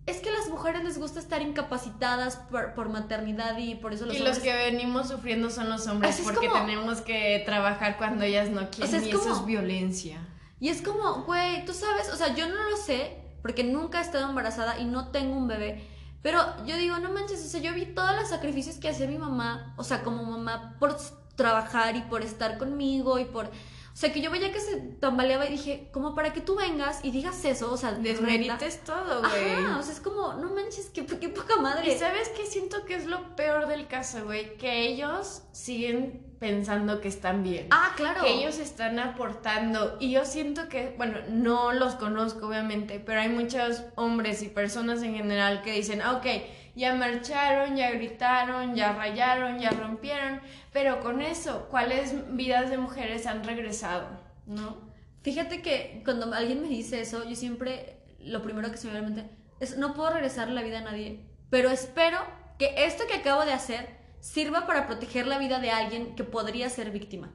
[0.06, 4.16] es que a las mujeres les gusta estar incapacitadas por, maternidad y por eso los
[4.16, 8.70] y los que venimos sufriendo son los hombres porque tenemos que trabajar cuando ellas no
[8.70, 10.18] quieren y eso es violencia.
[10.60, 14.00] Y es como, güey, tú sabes, o sea, yo no lo sé, porque nunca he
[14.00, 15.86] estado embarazada y no tengo un bebé.
[16.22, 19.18] Pero yo digo, no manches, o sea, yo vi todos los sacrificios que hacía mi
[19.18, 20.96] mamá, o sea, como mamá, por
[21.36, 23.50] trabajar y por estar conmigo y por...
[23.94, 26.98] O sea, que yo veía que se tambaleaba y dije, como para que tú vengas
[27.04, 29.54] y digas eso, o sea, desmerites todo, güey.
[29.54, 31.94] o sea, es como, no manches, qué, qué poca madre.
[31.94, 37.00] Y sabes qué siento que es lo peor del caso, güey, que ellos siguen pensando
[37.00, 37.68] que están bien.
[37.70, 38.22] Ah, claro.
[38.22, 39.96] Que ellos están aportando.
[40.00, 45.04] Y yo siento que, bueno, no los conozco obviamente, pero hay muchos hombres y personas
[45.04, 46.26] en general que dicen, ah, ok,
[46.74, 50.40] ya marcharon, ya gritaron, ya rayaron, ya rompieron,
[50.72, 54.08] pero con eso, ¿cuáles vidas de mujeres han regresado?
[54.46, 54.92] ¿No?
[55.22, 59.06] Fíjate que cuando alguien me dice eso, yo siempre, lo primero que se me viene
[59.06, 62.18] a la mente, es, no puedo regresar la vida a nadie, pero espero
[62.58, 63.88] que esto que acabo de hacer
[64.20, 67.32] sirva para proteger la vida de alguien que podría ser víctima.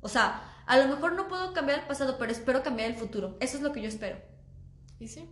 [0.00, 3.36] O sea, a lo mejor no puedo cambiar el pasado, pero espero cambiar el futuro.
[3.40, 4.18] Eso es lo que yo espero.
[4.98, 5.28] ¿Y sí?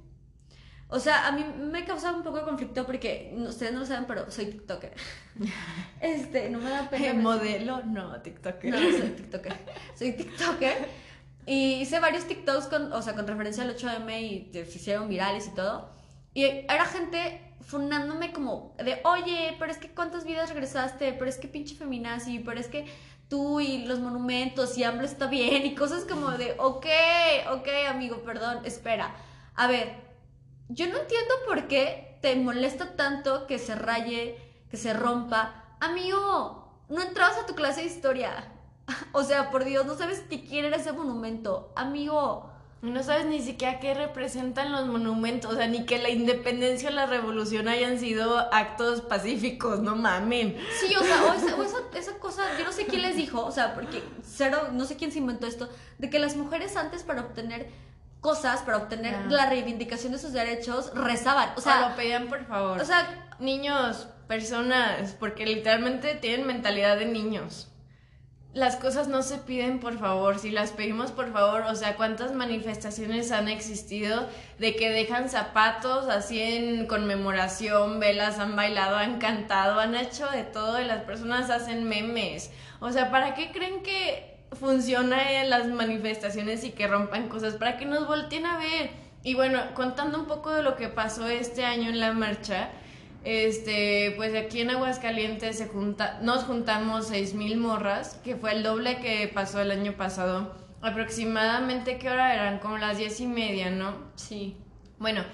[0.91, 4.07] O sea, a mí me causaba un poco de conflicto porque ustedes no lo saben,
[4.07, 4.93] pero soy TikToker.
[6.01, 7.15] Este, no me da pena.
[7.15, 8.71] modelo, no, TikToker.
[8.71, 9.53] No, soy TikToker.
[9.95, 10.89] Soy TikToker.
[11.45, 15.47] Y hice varios TikToks con, o sea, con referencia al 8M y se hicieron virales
[15.49, 15.91] y todo.
[16.33, 21.37] Y era gente funándome como de, oye, pero es que cuántas vidas regresaste, pero es
[21.37, 22.87] que pinche feminazi, pero es que
[23.29, 26.87] tú y los monumentos y hambre está bien y cosas como de, ok,
[27.53, 29.15] ok, amigo, perdón, espera.
[29.55, 30.08] A ver,
[30.69, 34.39] yo no entiendo por qué te molesta tanto que se raye,
[34.71, 35.65] que se rompa.
[35.81, 38.53] Amigo, no entrabas a tu clase de historia.
[39.13, 41.73] O sea, por Dios, no sabes qué quiere ese monumento.
[41.77, 42.51] Amigo.
[42.81, 46.93] No sabes ni siquiera qué representan los monumentos, o sea, ni que la independencia o
[46.93, 50.57] la revolución hayan sido actos pacíficos, no mamen.
[50.81, 53.75] Sí, o sea, o, esa, esa, cosa, yo no sé quién les dijo, o sea,
[53.75, 57.69] porque cero, no sé quién se inventó esto, de que las mujeres antes para obtener
[58.21, 59.27] cosas, para obtener ah.
[59.29, 61.87] la reivindicación de sus derechos, rezaban, o sea...
[61.87, 62.81] O lo pedían por favor.
[62.81, 63.25] O sea...
[63.39, 67.69] Niños, personas, porque literalmente tienen mentalidad de niños
[68.55, 72.35] las cosas no se piden por favor, si las pedimos por favor, o sea, cuántas
[72.35, 74.27] manifestaciones han existido
[74.59, 80.45] de que dejan zapatos así en conmemoración, velas, han bailado, han cantado, han hecho de
[80.45, 82.51] todo y las personas hacen memes.
[82.81, 87.55] O sea, ¿para qué creen que funciona en las manifestaciones y que rompan cosas?
[87.55, 88.91] Para que nos volteen a ver.
[89.23, 92.71] Y bueno, contando un poco de lo que pasó este año en la marcha,
[93.25, 99.01] este, pues aquí en Aguascalientes se junta, nos juntamos mil morras, que fue el doble
[99.01, 100.55] que pasó el año pasado.
[100.81, 102.61] Aproximadamente, ¿qué hora eran?
[102.61, 103.97] Como las diez y media, ¿no?
[104.15, 104.57] Sí.
[104.99, 105.25] Bueno,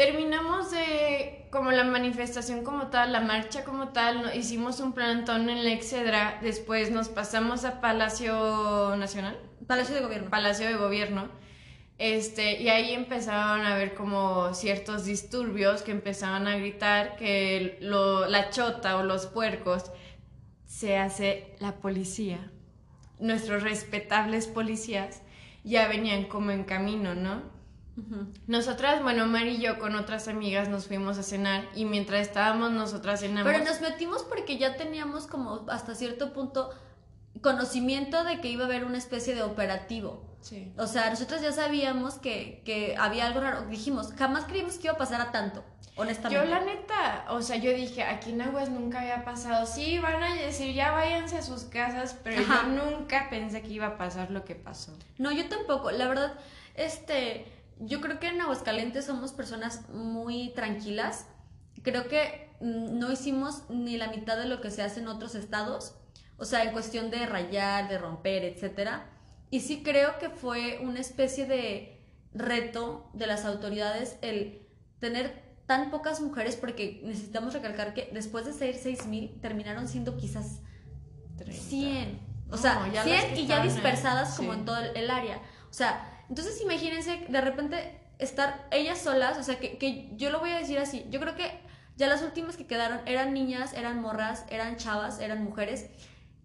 [0.00, 5.62] terminamos de como la manifestación como tal, la marcha como tal, hicimos un plantón en
[5.62, 9.38] la Excedra, después nos pasamos a Palacio Nacional.
[9.66, 10.30] Palacio de Gobierno.
[10.30, 11.28] Palacio de Gobierno
[11.98, 18.26] este, y ahí empezaron a ver como ciertos disturbios que empezaban a gritar que lo,
[18.26, 19.92] la chota o los puercos
[20.64, 22.50] se hace la policía.
[23.18, 25.20] Nuestros respetables policías
[25.62, 27.59] ya venían como en camino, ¿no?
[28.46, 32.70] Nosotras, bueno, Mari y yo con otras amigas nos fuimos a cenar y mientras estábamos
[32.72, 33.52] nosotras cenamos.
[33.52, 36.70] Pero nos metimos porque ya teníamos como hasta cierto punto
[37.42, 40.24] conocimiento de que iba a haber una especie de operativo.
[40.40, 40.72] Sí.
[40.78, 43.66] O sea, nosotros ya sabíamos que, que había algo raro.
[43.66, 45.62] Dijimos, jamás creímos que iba a pasar a tanto,
[45.96, 46.44] honestamente.
[46.44, 49.66] Yo la neta, o sea, yo dije, aquí en Aguas nunca había pasado.
[49.66, 53.86] Sí, van a decir, ya váyanse a sus casas, pero yo nunca pensé que iba
[53.86, 54.96] a pasar lo que pasó.
[55.18, 55.90] No, yo tampoco.
[55.90, 56.32] La verdad,
[56.74, 57.46] este,
[57.80, 61.26] yo creo que en Aguascalientes somos personas muy tranquilas.
[61.82, 65.34] Creo que mm, no hicimos ni la mitad de lo que se hace en otros
[65.34, 65.96] estados.
[66.36, 69.10] O sea, en cuestión de rayar, de romper, etcétera
[69.50, 72.00] y sí creo que fue una especie de
[72.32, 74.62] reto de las autoridades el
[75.00, 80.60] tener tan pocas mujeres, porque necesitamos recalcar que después de ser 6.000 terminaron siendo quizás
[81.48, 82.30] 100.
[82.50, 85.38] O sea, 100 y ya dispersadas como en todo el, área.
[85.68, 90.40] O sea, entonces imagínense de repente estar ellas solas, o sea, que, que yo lo
[90.40, 91.60] voy a decir así, yo creo que
[91.96, 95.90] ya las últimas que quedaron eran niñas, eran morras, eran chavas, eran mujeres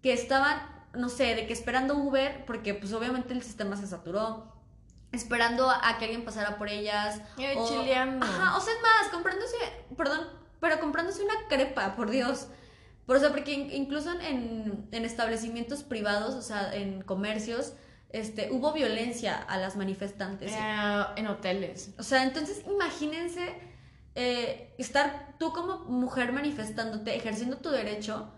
[0.02, 4.52] que estaban no sé, de que esperando Uber, porque pues obviamente el sistema se saturó,
[5.12, 7.20] esperando a, que alguien pasara por ellas.
[7.56, 8.24] o, chileando.
[8.24, 9.56] Ajá, o sea, es más, comprándose,
[9.96, 10.28] perdón,
[10.60, 12.48] pero comprándose una crepa, por Dios.
[13.06, 17.74] Por, o porque incluso en, en, establecimientos privados, o sea, en comercios,
[18.10, 20.52] este, hubo violencia a las manifestantes.
[20.52, 21.94] Eh, en hoteles.
[21.98, 23.54] O sea, entonces imagínense
[24.14, 28.30] eh, estar tú como mujer manifestándote, ejerciendo tu derecho,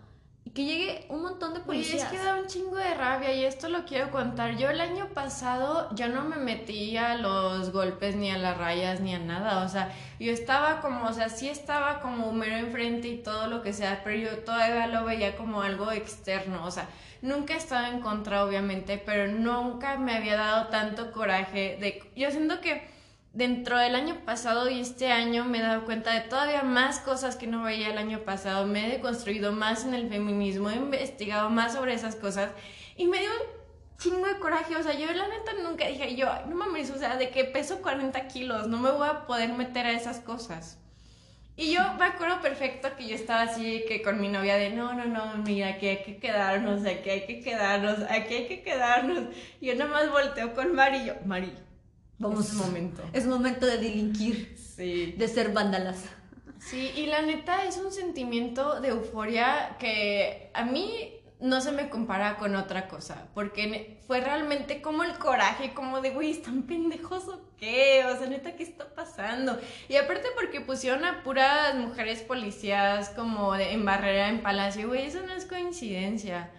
[0.53, 2.03] que llegue un montón de policías.
[2.03, 4.57] Oye, es que da un chingo de rabia y esto lo quiero contar.
[4.57, 8.99] Yo el año pasado ya no me metí a los golpes ni a las rayas
[8.99, 9.63] ni a nada.
[9.63, 13.61] O sea, yo estaba como, o sea, sí estaba como mero enfrente y todo lo
[13.61, 16.65] que sea, pero yo todavía lo veía como algo externo.
[16.65, 16.89] O sea,
[17.21, 22.11] nunca he estado en contra, obviamente, pero nunca me había dado tanto coraje de...
[22.15, 22.87] Yo siento que
[23.33, 27.35] dentro del año pasado y este año me he dado cuenta de todavía más cosas
[27.35, 28.65] que no veía el año pasado.
[28.65, 32.51] Me he deconstruido más en el feminismo, he investigado más sobre esas cosas
[32.95, 34.75] y me dio un chingo de coraje.
[34.75, 37.81] O sea, yo la neta nunca dije, yo, no mames, o sea, de que peso
[37.81, 40.79] 40 kilos, no me voy a poder meter a esas cosas.
[41.59, 44.93] Y yo me acuerdo perfecto que yo estaba así que con mi novia de no,
[44.93, 49.25] no, no, mira, aquí hay que quedarnos, aquí hay que quedarnos, aquí hay que quedarnos.
[49.59, 51.51] Y yo nada más volteo con Mari y yo, Mari,
[52.17, 52.47] Vamos.
[52.47, 53.03] Es momento.
[53.11, 55.15] Es momento de delinquir, Sí.
[55.17, 56.05] de ser vándalas.
[56.59, 61.89] Sí, y la neta es un sentimiento de euforia que a mí no se me
[61.89, 67.27] compara con otra cosa, porque fue realmente como el coraje, como de, güey, ¿están pendejos
[67.29, 68.03] o qué?
[68.05, 69.57] O sea, neta, ¿qué está pasando?
[69.87, 75.05] Y aparte porque pusieron a puras mujeres policías como de- en barrera en Palacio, güey,
[75.05, 76.51] eso no es coincidencia.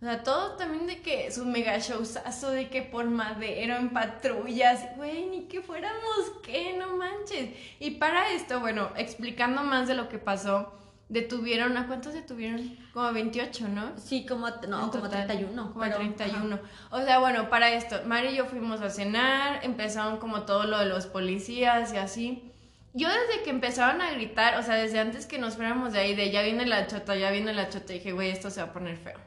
[0.00, 4.94] O sea, todo también de que su mega showzazo de que por madero en patrullas,
[4.96, 7.50] güey, ni que fuéramos qué, no manches.
[7.80, 10.72] Y para esto, bueno, explicando más de lo que pasó,
[11.08, 12.76] detuvieron, ¿a cuántos detuvieron?
[12.92, 13.92] Como 28, ¿no?
[13.98, 15.72] Sí, como, no, como total, 31.
[15.72, 16.60] Como pero- 31.
[16.90, 20.78] O sea, bueno, para esto, Mari y yo fuimos a cenar, empezaron como todo lo
[20.78, 22.52] de los policías y así.
[22.94, 26.14] Yo desde que empezaron a gritar, o sea, desde antes que nos fuéramos de ahí,
[26.16, 28.72] de ya viene la chota, ya viene la chota, dije, güey, esto se va a
[28.72, 29.18] poner feo.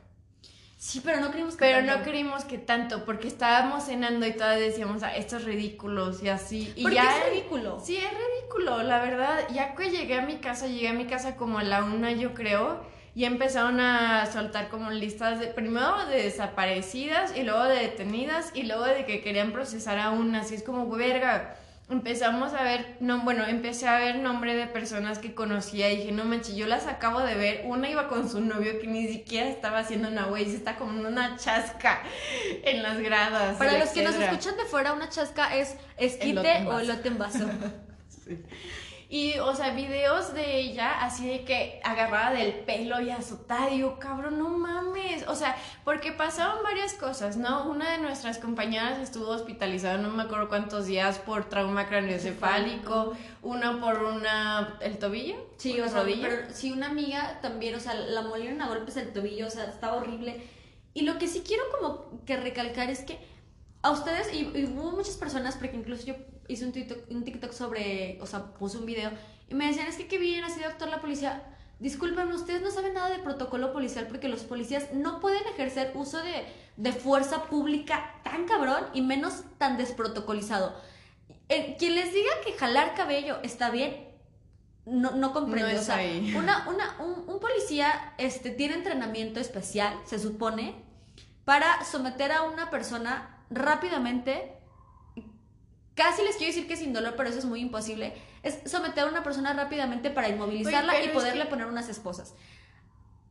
[0.82, 1.98] Sí, pero no creímos que Pero tanto.
[2.00, 6.74] no creímos que tanto, porque estábamos cenando y todas decíamos, ah, estos ridículos y así.
[6.76, 7.80] Y Porque ya es ridículo.
[7.80, 9.42] Sí, es ridículo, la verdad.
[9.54, 12.34] Ya que llegué a mi casa, llegué a mi casa como a la una, yo
[12.34, 12.82] creo,
[13.14, 18.64] y empezaron a soltar como listas de, primero de desaparecidas y luego de detenidas y
[18.64, 21.58] luego de que querían procesar a una, así es como, verga.
[21.92, 26.12] Empezamos a ver, no, bueno, empecé a ver nombre de personas que conocía y dije,
[26.14, 27.64] no manches, yo las acabo de ver.
[27.66, 30.98] Una iba con su novio que ni siquiera estaba haciendo una güey, se está como
[30.98, 32.02] en una chasca
[32.64, 33.58] en las gradas.
[33.58, 37.46] Para los que nos escuchan de fuera, una chasca es esquite o elote en vaso.
[39.14, 43.68] Y, o sea, videos de ella así de que agarrada del pelo y azotada.
[43.68, 45.28] Digo, cabrón, no mames.
[45.28, 47.70] O sea, porque pasaron varias cosas, ¿no?
[47.70, 53.12] Una de nuestras compañeras estuvo hospitalizada, no me acuerdo cuántos días, por trauma craneoencefálico.
[53.42, 54.78] Una por una.
[54.80, 55.36] ¿El tobillo?
[55.58, 56.30] Sí, ¿Una o sea, rodilla?
[56.30, 59.66] pero sí, una amiga también, o sea, la molieron a golpes el tobillo, o sea,
[59.66, 60.42] estaba horrible.
[60.94, 63.20] Y lo que sí quiero como que recalcar es que
[63.82, 66.16] a ustedes, y, y hubo muchas personas, porque incluso yo
[66.48, 69.12] hice un TikTok, un TikTok sobre, o sea, puse un video,
[69.50, 71.44] y me decían, es que qué bien ha sido actuar la policía.
[71.80, 76.22] Disculpen, ustedes no saben nada de protocolo policial porque los policías no pueden ejercer uso
[76.22, 76.46] de,
[76.78, 80.76] de fuerza pública tan cabrón y menos tan desprotocolizado.
[81.50, 84.08] Eh, quien les diga que jalar cabello está bien,
[84.86, 85.74] no, no comprende.
[85.74, 85.98] No o sea,
[86.38, 90.76] una, una, un, un policía este, tiene entrenamiento especial, se supone,
[91.46, 94.54] para someter a una persona rápidamente.
[95.96, 98.14] Casi les quiero decir que sin dolor, pero eso es muy imposible.
[98.44, 102.34] Es someter a una persona rápidamente para inmovilizarla Oye, y poderle que- poner unas esposas.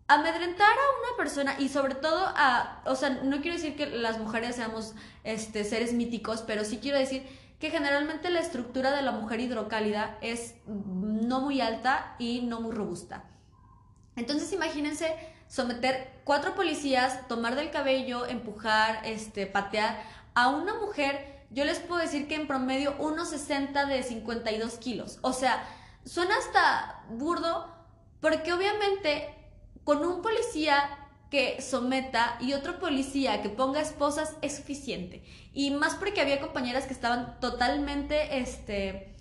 [0.09, 4.19] Amedrentar a una persona y sobre todo a, o sea, no quiero decir que las
[4.19, 7.25] mujeres seamos este, seres míticos, pero sí quiero decir
[7.61, 12.73] que generalmente la estructura de la mujer hidrocálida es no muy alta y no muy
[12.73, 13.25] robusta.
[14.17, 15.15] Entonces imagínense
[15.47, 20.03] someter cuatro policías, tomar del cabello, empujar, este, patear
[20.35, 25.19] a una mujer, yo les puedo decir que en promedio 1,60 de 52 kilos.
[25.23, 25.63] O sea,
[26.05, 27.69] suena hasta burdo
[28.21, 29.35] porque obviamente
[29.85, 30.97] con un policía
[31.31, 35.23] que someta y otro policía que ponga esposas es suficiente.
[35.53, 39.15] Y más porque había compañeras que estaban totalmente, este,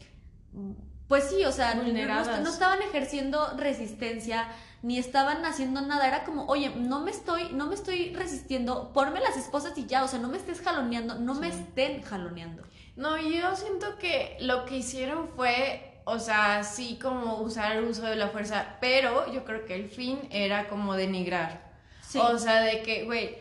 [1.07, 2.27] pues sí, o sea, no- Vulneradas.
[2.39, 4.47] no, no estaban ejerciendo resistencia
[4.81, 6.07] ni estaban haciendo nada.
[6.07, 10.03] Era como, oye, no me estoy, no me estoy resistiendo, ponme las esposas y ya,
[10.03, 12.63] o sea, no me estés jaloneando, no me estén jaloneando.
[12.95, 18.03] No, yo siento que lo que hicieron fue, o sea, sí como usar el uso
[18.03, 21.69] de la fuerza, pero yo creo que el fin era como denigrar.
[22.01, 22.19] Sí.
[22.19, 23.37] O sea, de que, güey,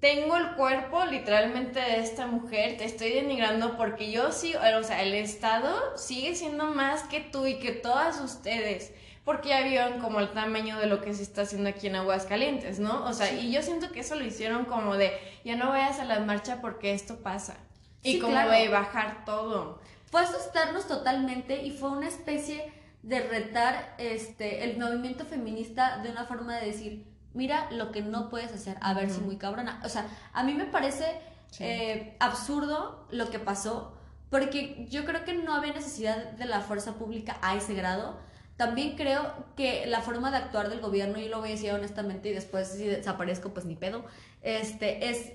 [0.00, 5.02] tengo el cuerpo literalmente de esta mujer, te estoy denigrando porque yo sí, o sea,
[5.02, 8.94] el Estado sigue siendo más que tú y que todas ustedes.
[9.30, 12.80] Porque ya vieron como el tamaño de lo que se está haciendo aquí en Aguascalientes,
[12.80, 13.04] ¿no?
[13.04, 13.36] O sea, Sí.
[13.46, 15.12] y yo siento que eso lo hicieron como de,
[15.44, 17.56] ya no vayas a la marcha porque esto pasa.
[18.02, 18.50] Y como claro.
[18.50, 19.78] de bajar todo.
[20.10, 22.72] Fue asustarnos totalmente y fue una especie
[23.04, 28.30] de retar este, el movimiento feminista de una forma de decir, mira lo que no
[28.30, 29.80] puedes hacer, a ver si muy cabrona.
[29.84, 31.04] O sea, a mí me parece
[31.52, 31.62] Sí.
[31.64, 33.92] eh, absurdo lo que pasó,
[34.28, 38.28] porque yo creo que no había necesidad de la fuerza pública a ese grado.
[38.60, 42.28] También creo que la forma de actuar del gobierno, y lo voy a decir honestamente,
[42.28, 44.04] y después si desaparezco, pues ni pedo,
[44.42, 45.32] este, es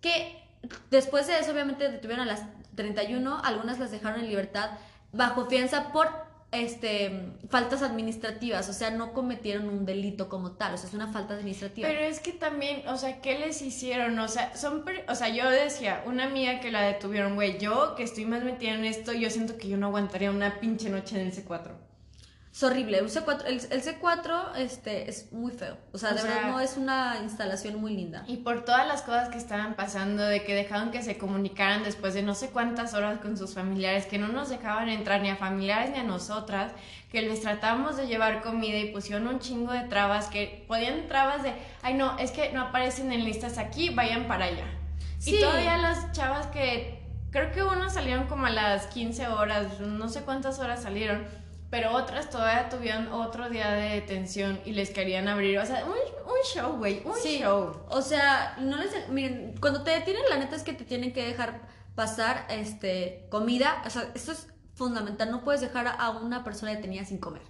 [0.00, 0.40] que
[0.88, 2.44] después de eso obviamente detuvieron a las
[2.76, 4.70] 31, algunas las dejaron en libertad
[5.10, 6.06] bajo fianza por
[6.52, 11.08] este faltas administrativas, o sea, no cometieron un delito como tal, o sea, es una
[11.08, 11.88] falta administrativa.
[11.88, 14.16] Pero es que también, o sea, ¿qué les hicieron?
[14.20, 18.04] O sea, son, o sea, yo decía, una amiga que la detuvieron, güey, yo que
[18.04, 21.26] estoy más metida en esto, yo siento que yo no aguantaría una pinche noche en
[21.26, 21.89] el C4.
[22.52, 22.98] Es horrible.
[22.98, 25.76] El C4, el, el C4 este, es muy feo.
[25.92, 28.24] O sea, O de sea- verdad no es una instalación muy linda.
[28.26, 32.12] Y por todas las cosas que estaban pasando, de que dejaron que se comunicaran después
[32.12, 35.36] de no sé cuántas horas con sus familiares, que no nos dejaban entrar ni a
[35.36, 36.72] familiares ni a nosotras,
[37.12, 41.44] que les tratábamos de llevar comida y pusieron un chingo de trabas, que podían trabas
[41.44, 44.66] de, ay no, es que no aparecen en listas aquí, vayan para allá.
[45.18, 45.36] Sí.
[45.36, 50.08] Y todavía las chavas que, creo que unas salieron como a las 15 horas, no
[50.08, 51.24] sé cuántas horas salieron.
[51.70, 55.58] Pero otras todavía tuvieron otro día de detención y les querían abrir.
[55.60, 57.00] O sea, un, un show, güey.
[57.04, 57.76] Un Sí, show.
[57.88, 61.24] o sea, no les miren, cuando te detienen, la neta es que te tienen que
[61.24, 61.60] dejar
[61.94, 66.72] pasar este comida, o sea, eso es fundamental, no puedes dejar a- a una persona
[66.72, 67.42] detenida sin comer.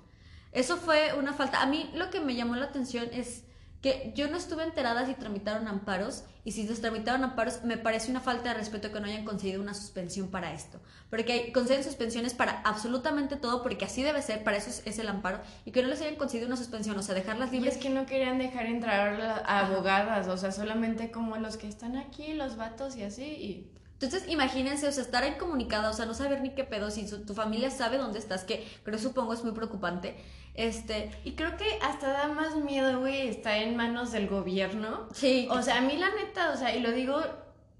[0.52, 1.62] Eso fue una falta.
[1.62, 3.44] A mí lo que me llamó la atención es
[3.80, 8.10] que yo no estuve enterada si tramitaron amparos y si les tramitaron amparos me parece
[8.10, 10.80] una falta de respeto que no hayan concedido una suspensión para esto.
[11.08, 15.08] Porque hay- conceden suspensiones para absolutamente todo porque así debe ser, para eso es, el
[15.08, 17.82] amparo y que no les hayan concedido una suspensión, o sea, dejarlas Y libres es
[17.82, 22.34] que no querían dejar entrar a abogadas, o sea, solamente como los que están aquí,
[22.34, 23.24] los vatos y así.
[23.24, 23.70] Y...
[24.00, 27.24] Entonces, imagínense, o sea, estar incomunicada, o sea, no saber ni qué pedo, si su-
[27.26, 30.16] tu familia sabe dónde estás, que creo supongo es muy preocupante.
[30.54, 35.08] Este, y creo que hasta da más miedo, güey, estar en manos del gobierno.
[35.12, 37.20] sí, O sea, a mí la neta, o sea, y lo digo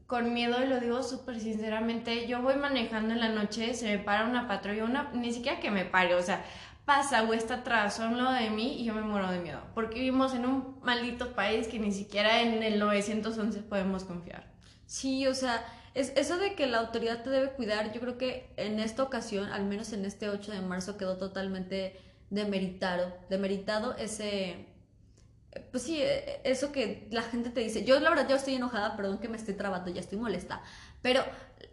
[0.07, 3.99] con miedo y lo digo súper sinceramente, yo voy manejando en la noche, se me
[3.99, 6.45] para una patrulla, una, ni siquiera que me pare, o sea,
[6.85, 9.39] pasa o está atrás o a un lado de mí y yo me muero de
[9.39, 14.51] miedo, porque vivimos en un maldito país que ni siquiera en el 911 podemos confiar.
[14.87, 15.65] sí, o sea,
[15.95, 19.51] es, eso de que la autoridad te debe cuidar, yo creo que en esta ocasión,
[19.53, 24.67] al menos en este 8 de marzo, quedó totalmente demeritado, demeritado ese...
[25.73, 27.85] Pues sí, eh, eso que la gente te dice.
[27.85, 30.63] Yo la verdad ya estoy enojada, perdón que me estoy trabando, ya estoy molesta.
[31.03, 31.25] Pero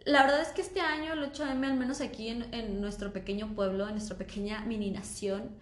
[0.04, 3.54] la verdad es que este año el 8M, al menos aquí en, en nuestro pequeño
[3.54, 5.56] pueblo, en nuestra pequeña mini nación,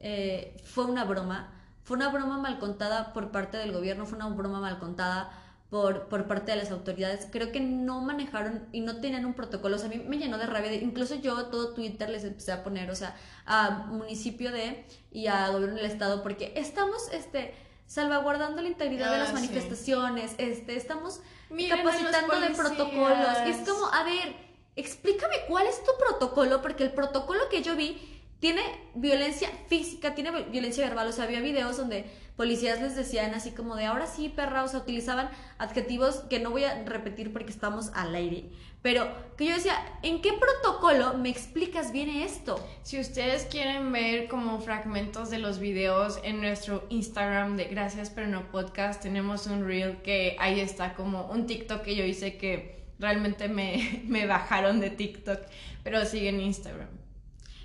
[0.00, 1.52] eh, fue una broma.
[1.84, 5.30] Fue una broma mal contada por parte del gobierno, fue una broma mal contada
[5.70, 7.28] por, por parte de las autoridades.
[7.30, 9.76] Creo que no manejaron y no tenían un protocolo.
[9.76, 10.70] O sea, a mí me llenó de rabia.
[10.70, 13.16] de- incluso yo todo Twitter les empecé a poner, o sea,
[13.46, 17.54] a municipio de y a gobierno del estado, porque estamos, este
[17.86, 19.34] salvaguardando la integridad de Ah, las sí.
[19.34, 23.36] manifestaciones, este, estamos Miren capacitando de protocolos.
[23.46, 24.34] Y es como, a ver,
[24.76, 28.62] explícame cuál es tu protocolo, porque el protocolo que yo vi tiene
[28.94, 32.04] violencia física, tiene vi- violencia verbal, o sea, había videos donde
[32.36, 36.50] policías les decían así como de ahora sí, perra, o sea, utilizaban adjetivos que no
[36.50, 38.50] voy a repetir porque estamos al aire,
[38.82, 42.64] pero que yo decía, ¿en qué protocolo me explicas bien esto?
[42.82, 48.26] Si ustedes quieren ver como fragmentos de los videos en nuestro Instagram de Gracias pero
[48.26, 52.84] no podcast, tenemos un reel que ahí está como un TikTok que yo hice que
[52.98, 55.40] realmente me, me bajaron de TikTok,
[55.82, 56.99] pero sigue en Instagram.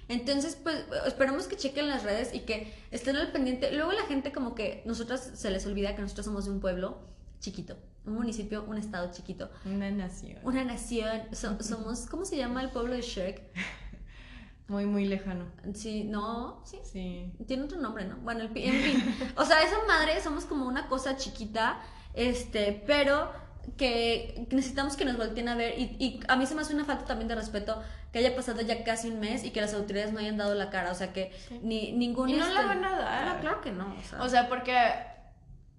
[0.07, 3.71] Entonces, pues esperamos que chequen las redes y que estén al pendiente.
[3.71, 6.99] Luego la gente como que nosotras se les olvida que nosotros somos de un pueblo
[7.39, 7.75] chiquito,
[8.05, 10.37] un municipio, un estado chiquito, Una nación.
[10.43, 11.21] una nación.
[11.33, 13.41] So- somos, ¿cómo se llama el pueblo de Shrek?
[14.67, 15.45] Muy, muy lejano.
[15.75, 16.79] Sí, no, sí.
[16.91, 17.31] Sí.
[17.45, 18.17] Tiene otro nombre, ¿no?
[18.17, 19.15] Bueno, el en fin.
[19.37, 21.79] O sea, esa madre somos como una cosa chiquita,
[22.15, 23.31] este, pero
[23.77, 25.77] que necesitamos que nos volteen a ver.
[25.79, 28.61] Y, y a mí se me hace una falta también de respeto que haya pasado
[28.61, 30.91] ya casi un mes y que las autoridades no hayan dado la cara.
[30.91, 31.59] O sea, que Sí.
[31.61, 32.29] ni ningún.
[32.29, 33.35] Y no la este- van a dar.
[33.35, 33.95] No, claro que no.
[33.99, 34.77] O sea, O sea, porque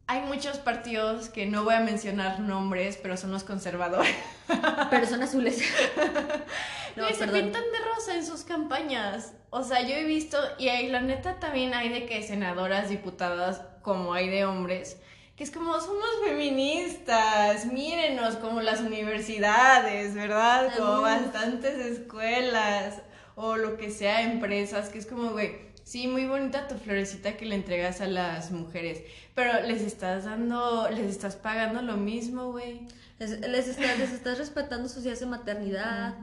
[0.08, 4.14] hay muchos partidos que no voy a mencionar nombres, pero son los conservadores.
[4.90, 5.60] pero son azules.
[6.96, 7.40] no, Güey, se perdón.
[7.42, 9.32] pintan de rosa en sus campañas.
[9.50, 13.62] O sea, yo he visto, y ahí la neta también hay de que senadoras, diputadas,
[13.82, 14.98] como hay de hombres,
[15.36, 20.74] que es como somos feministas, mírenos como las universidades, ¿verdad?
[20.76, 21.02] Como Uf.
[21.02, 23.02] bastantes escuelas
[23.34, 27.44] o lo que sea, empresas, que es como, güey, sí, muy bonita tu florecita que
[27.44, 29.02] le entregas a las mujeres,
[29.34, 32.88] pero les estás dando, les estás pagando lo mismo, güey.
[33.18, 36.16] Les, les estás, les estás respetando sus días de maternidad.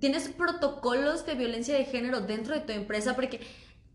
[0.00, 3.40] Tienes protocolos de violencia de género dentro de tu empresa porque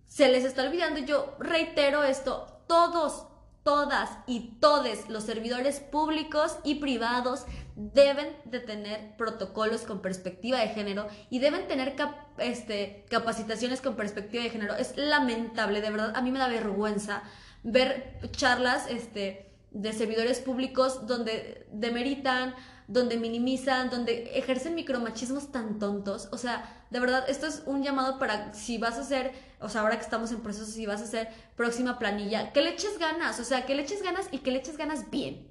[0.08, 1.00] se les está olvidando.
[1.02, 3.28] Yo reitero esto, todos,
[3.68, 7.46] todas y todes los servidores públicos y privados
[7.76, 11.94] deben de tener protocolos con perspectiva de género y deben tener
[12.38, 14.78] este, capacitaciones con perspectiva de género.
[14.78, 17.24] Es lamentable, de verdad, a mí me da vergüenza
[17.64, 22.56] ver charlas este, de servidores públicos donde demeritan,
[22.88, 26.30] donde minimizan, donde ejercen micromachismos tan tontos.
[26.32, 29.82] O sea, de verdad, esto es un llamado para si vas a hacer, o sea,
[29.82, 33.40] ahora que estamos en proceso, si vas a hacer próxima planilla, que le eches ganas,
[33.40, 35.48] o sea, que le eches ganas y que le eches ganas bien.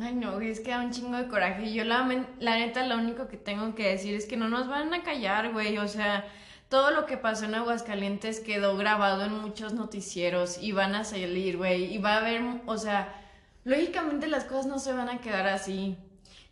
[0.00, 1.72] Ay, no, güey, es que da un chingo de coraje.
[1.72, 2.06] Yo la,
[2.38, 5.52] la neta, lo único que tengo que decir es que no nos van a callar,
[5.52, 5.78] güey.
[5.78, 6.24] O sea,
[6.68, 11.56] todo lo que pasó en Aguascalientes quedó grabado en muchos noticieros y van a salir,
[11.56, 13.14] güey, y va a haber, o sea,
[13.64, 15.96] lógicamente las cosas no se van a quedar así.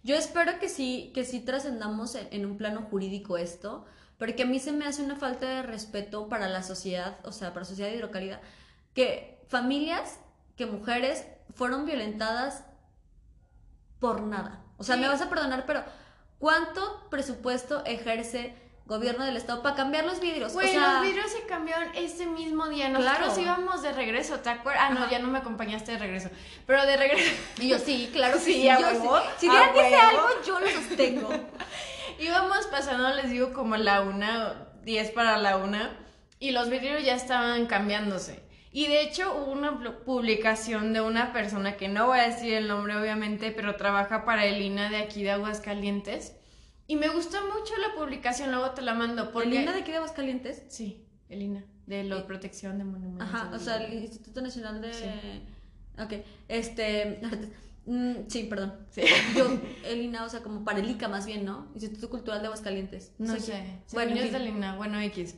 [0.02, 3.84] Yo espero que sí, que sí trascendamos en, en un plano jurídico esto,
[4.18, 7.48] porque a mí se me hace una falta de respeto para la sociedad, o sea,
[7.50, 8.40] para la sociedad hidrocálida,
[8.94, 10.18] que familias,
[10.56, 12.64] que mujeres fueron violentadas
[14.00, 14.60] por nada.
[14.78, 15.00] O sea, Sí.
[15.02, 15.82] me vas a perdonar, pero
[16.38, 18.54] ¿cuánto presupuesto ejerce
[18.86, 20.52] gobierno del estado para cambiar los vidrios?
[20.52, 22.88] Güey, o sea, los vidrios se cambiaron ese mismo día.
[22.88, 23.40] Nosotros Claro.
[23.42, 24.84] íbamos de regreso, ¿te acuerdas?
[24.86, 25.10] Ah, no, Ajá.
[25.10, 26.30] ya no me acompañaste de regreso.
[26.66, 27.32] Pero de regreso.
[27.60, 28.62] Y yo sí, claro que Sí, sí.
[28.64, 28.76] yo.
[29.38, 30.08] Si a Diana dice huevo.
[30.08, 31.28] algo, yo lo sostengo.
[32.20, 35.98] íbamos pasando, les digo, como la una, diez para la una.
[36.38, 38.44] Y los vidrios ya estaban cambiándose.
[38.70, 42.52] Y de hecho hubo una pu- publicación de una persona que no voy a decir
[42.52, 46.36] el nombre obviamente, pero trabaja para el INA de aquí de Aguascalientes.
[46.86, 49.32] Y me gustó mucho la publicación, luego te la mando.
[49.32, 49.48] Porque...
[49.48, 50.64] ¿El INA de aquí de Aguascalientes?
[50.68, 53.26] Sí, el INA, de la protección de monumentos.
[53.26, 54.92] Ajá, o sea, el Instituto Nacional de...
[54.92, 55.06] Sí.
[55.98, 56.12] Ok,
[56.48, 57.20] este...
[57.86, 58.74] mm, sí, perdón.
[58.90, 59.02] Sí.
[59.36, 59.48] Yo,
[59.84, 61.68] el INA, o sea, como para el ICA más bien, ¿no?
[61.74, 63.12] Instituto Cultural de Aguascalientes.
[63.18, 63.52] No sé sé.
[63.52, 63.58] qué.
[63.94, 65.36] Bueno, Bueno, en es del INA, bueno, X.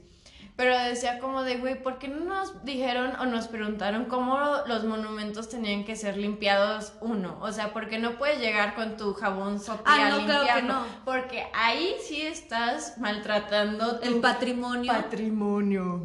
[0.57, 4.36] Pero decía como de, güey, ¿por qué no nos dijeron o nos preguntaron cómo
[4.66, 7.38] los monumentos tenían que ser limpiados uno?
[7.40, 10.53] O sea, porque no puedes llegar con tu jabón sopi Ah, a no, claro que
[10.61, 10.72] limpiarlo.
[10.80, 10.86] no.
[11.05, 14.92] Porque ahí sí estás maltratando tu El patrimonio.
[14.92, 16.03] patrimonio.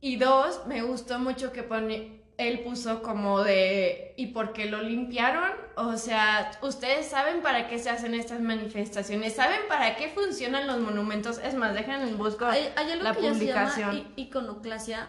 [0.00, 4.82] Y dos, me gustó mucho que pone, él puso como de, ¿y por qué lo
[4.82, 5.50] limpiaron?
[5.76, 10.78] O sea, ustedes saben para qué se hacen estas manifestaciones, saben para qué funcionan los
[10.80, 11.38] monumentos.
[11.38, 13.96] Es más, déjenme busco hay, hay algo la que ya se publicación.
[13.96, 15.08] llama iconoclasia,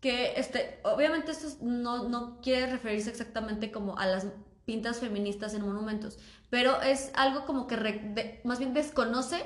[0.00, 4.26] que este, obviamente esto es- no, no quiere referirse exactamente como a las
[4.64, 6.18] pintas feministas en monumentos,
[6.50, 9.44] pero es algo como que re- de- más bien desconoce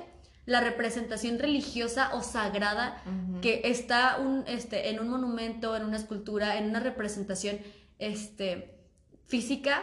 [0.49, 3.03] la representación religiosa o sagrada
[3.42, 7.59] que está un, este, en un monumento, en una escultura, en una representación
[7.99, 8.80] este,
[9.26, 9.82] física,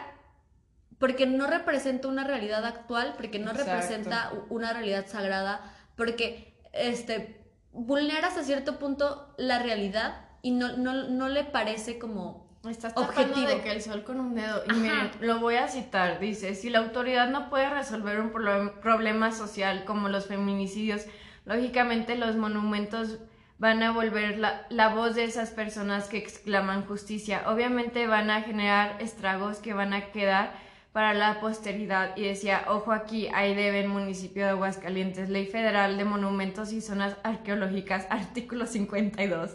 [0.98, 3.70] porque no representa una realidad actual, porque no Exacto.
[3.70, 10.94] representa una realidad sagrada, porque este, vulnera hasta cierto punto la realidad y no, no,
[10.94, 12.45] no le parece como...
[12.70, 13.48] Estás tapando objetivo.
[13.48, 14.62] de que el sol con un dedo.
[14.70, 16.18] Y miren, lo voy a citar.
[16.20, 21.06] Dice, si la autoridad no puede resolver un pro- problema social como los feminicidios,
[21.44, 23.18] lógicamente los monumentos
[23.58, 27.42] van a volver la, la voz de esas personas que exclaman justicia.
[27.46, 30.52] Obviamente van a generar estragos que van a quedar
[30.92, 32.16] para la posteridad.
[32.16, 37.16] Y decía, ojo aquí, ahí debe municipio de Aguascalientes, Ley Federal de Monumentos y Zonas
[37.22, 39.50] Arqueológicas, artículo 52.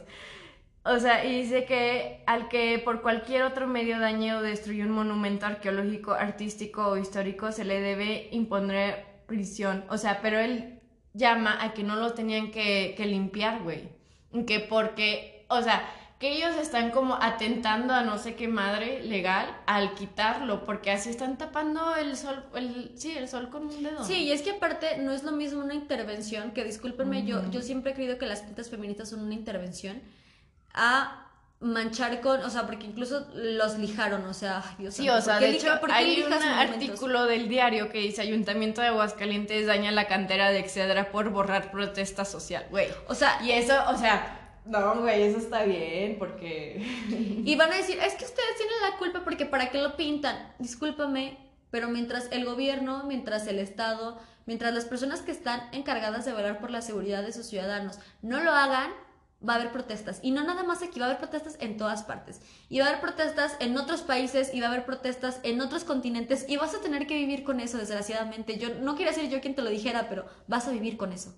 [0.83, 4.91] O sea, y dice que al que por cualquier otro medio dañe o destruye un
[4.91, 9.85] monumento arqueológico, artístico o histórico, se le debe imponer prisión.
[9.89, 10.79] O sea, pero él
[11.13, 13.89] llama a que no lo tenían que, que limpiar, güey.
[14.47, 15.87] Que porque, o sea,
[16.21, 21.09] que ellos están como atentando a no sé qué madre legal al quitarlo, porque así
[21.09, 24.03] están tapando el sol, el, sí, el sol con un dedo.
[24.03, 27.63] Sí, y es que aparte no es lo mismo una intervención, que discúlpenme, yo, yo
[27.63, 29.99] siempre he creído que las pintas feministas son una intervención,
[30.73, 31.21] a
[31.61, 35.35] manchar con, o sea, porque incluso los lijaron, o sea, Dios Sí, santo, o sea,
[35.35, 39.91] ¿por qué de hecho hay un artículo del diario que dice Ayuntamiento de Aguascalientes daña
[39.91, 42.87] la cantera de Excedra por borrar protesta social, güey.
[43.07, 46.83] O sea, Y eso, o sea, no, güey, eso está bien porque...
[47.45, 50.53] y van a decir, es que ustedes tienen la culpa porque para qué lo pintan.
[50.57, 51.37] Discúlpame,
[51.69, 56.59] pero mientras el gobierno, mientras el Estado, mientras las personas que están encargadas de velar
[56.59, 58.91] por la seguridad de sus ciudadanos no lo hagan,
[59.47, 60.19] va a haber protestas.
[60.21, 62.41] Y no nada más aquí, va a haber protestas en todas partes.
[62.69, 65.83] Y va a haber protestas en otros países, y va a haber protestas en otros
[65.83, 68.57] continentes, y vas a tener que vivir con eso, desgraciadamente.
[68.57, 71.35] Yo no quería ser yo quien te lo dijera, pero vas a vivir con eso.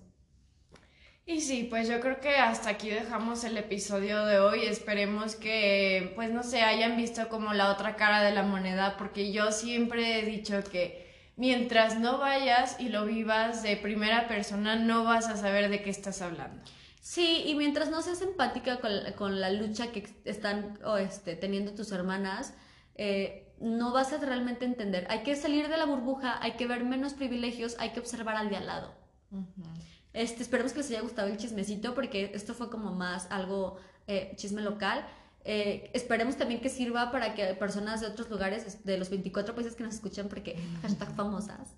[1.26, 4.64] Y sí, pues yo creo que hasta aquí dejamos el episodio de hoy.
[4.64, 9.32] Esperemos que, pues no sé, hayan visto como la otra cara de la moneda, porque
[9.32, 15.04] yo siempre he dicho que mientras no vayas y lo vivas de primera persona, no
[15.04, 16.62] vas a saber de qué estás hablando.
[17.06, 21.72] Sí, y mientras no seas empática con, la- con la lucha que están este, teniendo
[21.74, 22.54] tus hermanas,
[22.94, 25.06] eh, no vas a realmente entender.
[25.10, 28.48] Hay que salir de la burbuja, hay que ver menos privilegios, hay que observar al
[28.48, 28.94] de al lado.
[30.14, 33.76] Este, esperemos que les haya gustado el chismecito porque esto fue como más algo
[34.06, 35.04] eh, chisme local.
[35.44, 39.74] Eh, esperemos también que sirva para que personas de otros lugares, de los 24 países
[39.76, 41.74] que nos escuchan, porque hashtag famosas,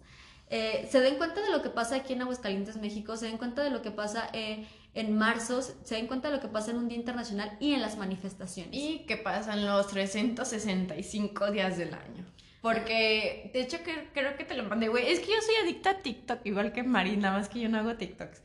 [0.50, 3.64] eh, se den cuenta de lo que pasa aquí en Aguascalientes, México, se den cuenta
[3.64, 6.78] de lo que pasa eh, en marzo, se den cuenta de lo que pasa en
[6.78, 8.74] un día internacional y en las manifestaciones.
[8.74, 12.24] Y que pasan los 365 días del año.
[12.62, 13.78] Porque, de hecho,
[14.12, 15.12] creo que te lo mandé, güey.
[15.12, 17.78] Es que yo soy adicta a TikTok, igual que Mari, nada más que yo no
[17.78, 18.42] hago TikToks.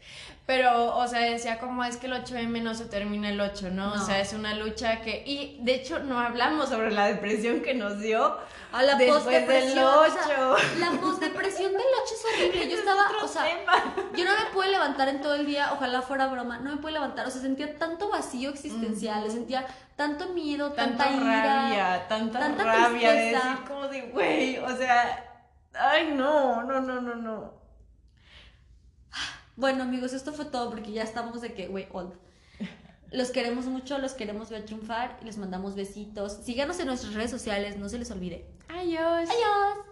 [0.51, 3.93] Pero, o sea, decía como es que el 8M no se termina el 8, ¿no?
[3.93, 5.23] O sea, es una lucha que...
[5.25, 8.37] Y de hecho no hablamos sobre la depresión que nos dio
[8.73, 10.63] A la después del postdepresión, o sea, 8.
[10.79, 12.69] la postdepresión del 8 es horrible.
[12.69, 13.45] Yo estaba, o sea,
[14.13, 16.91] yo no me pude levantar en todo el día, ojalá fuera broma, no me pude
[16.91, 21.45] levantar, o sea, sentía tanto vacío existencial, sentía tanto miedo, tanta tanta ira.
[21.45, 25.47] rabia, tanta, tanta rabia de decir como de, güey, o sea,
[25.79, 27.60] ay, no, no, no, no, no.
[29.55, 32.13] Bueno, amigos, esto fue todo porque ya estamos de que, güey, old.
[33.11, 36.33] Los queremos mucho, los queremos ver triunfar y les mandamos besitos.
[36.43, 38.45] Síganos en nuestras redes sociales, no se les olvide.
[38.69, 39.29] Adiós.
[39.29, 39.90] Adiós.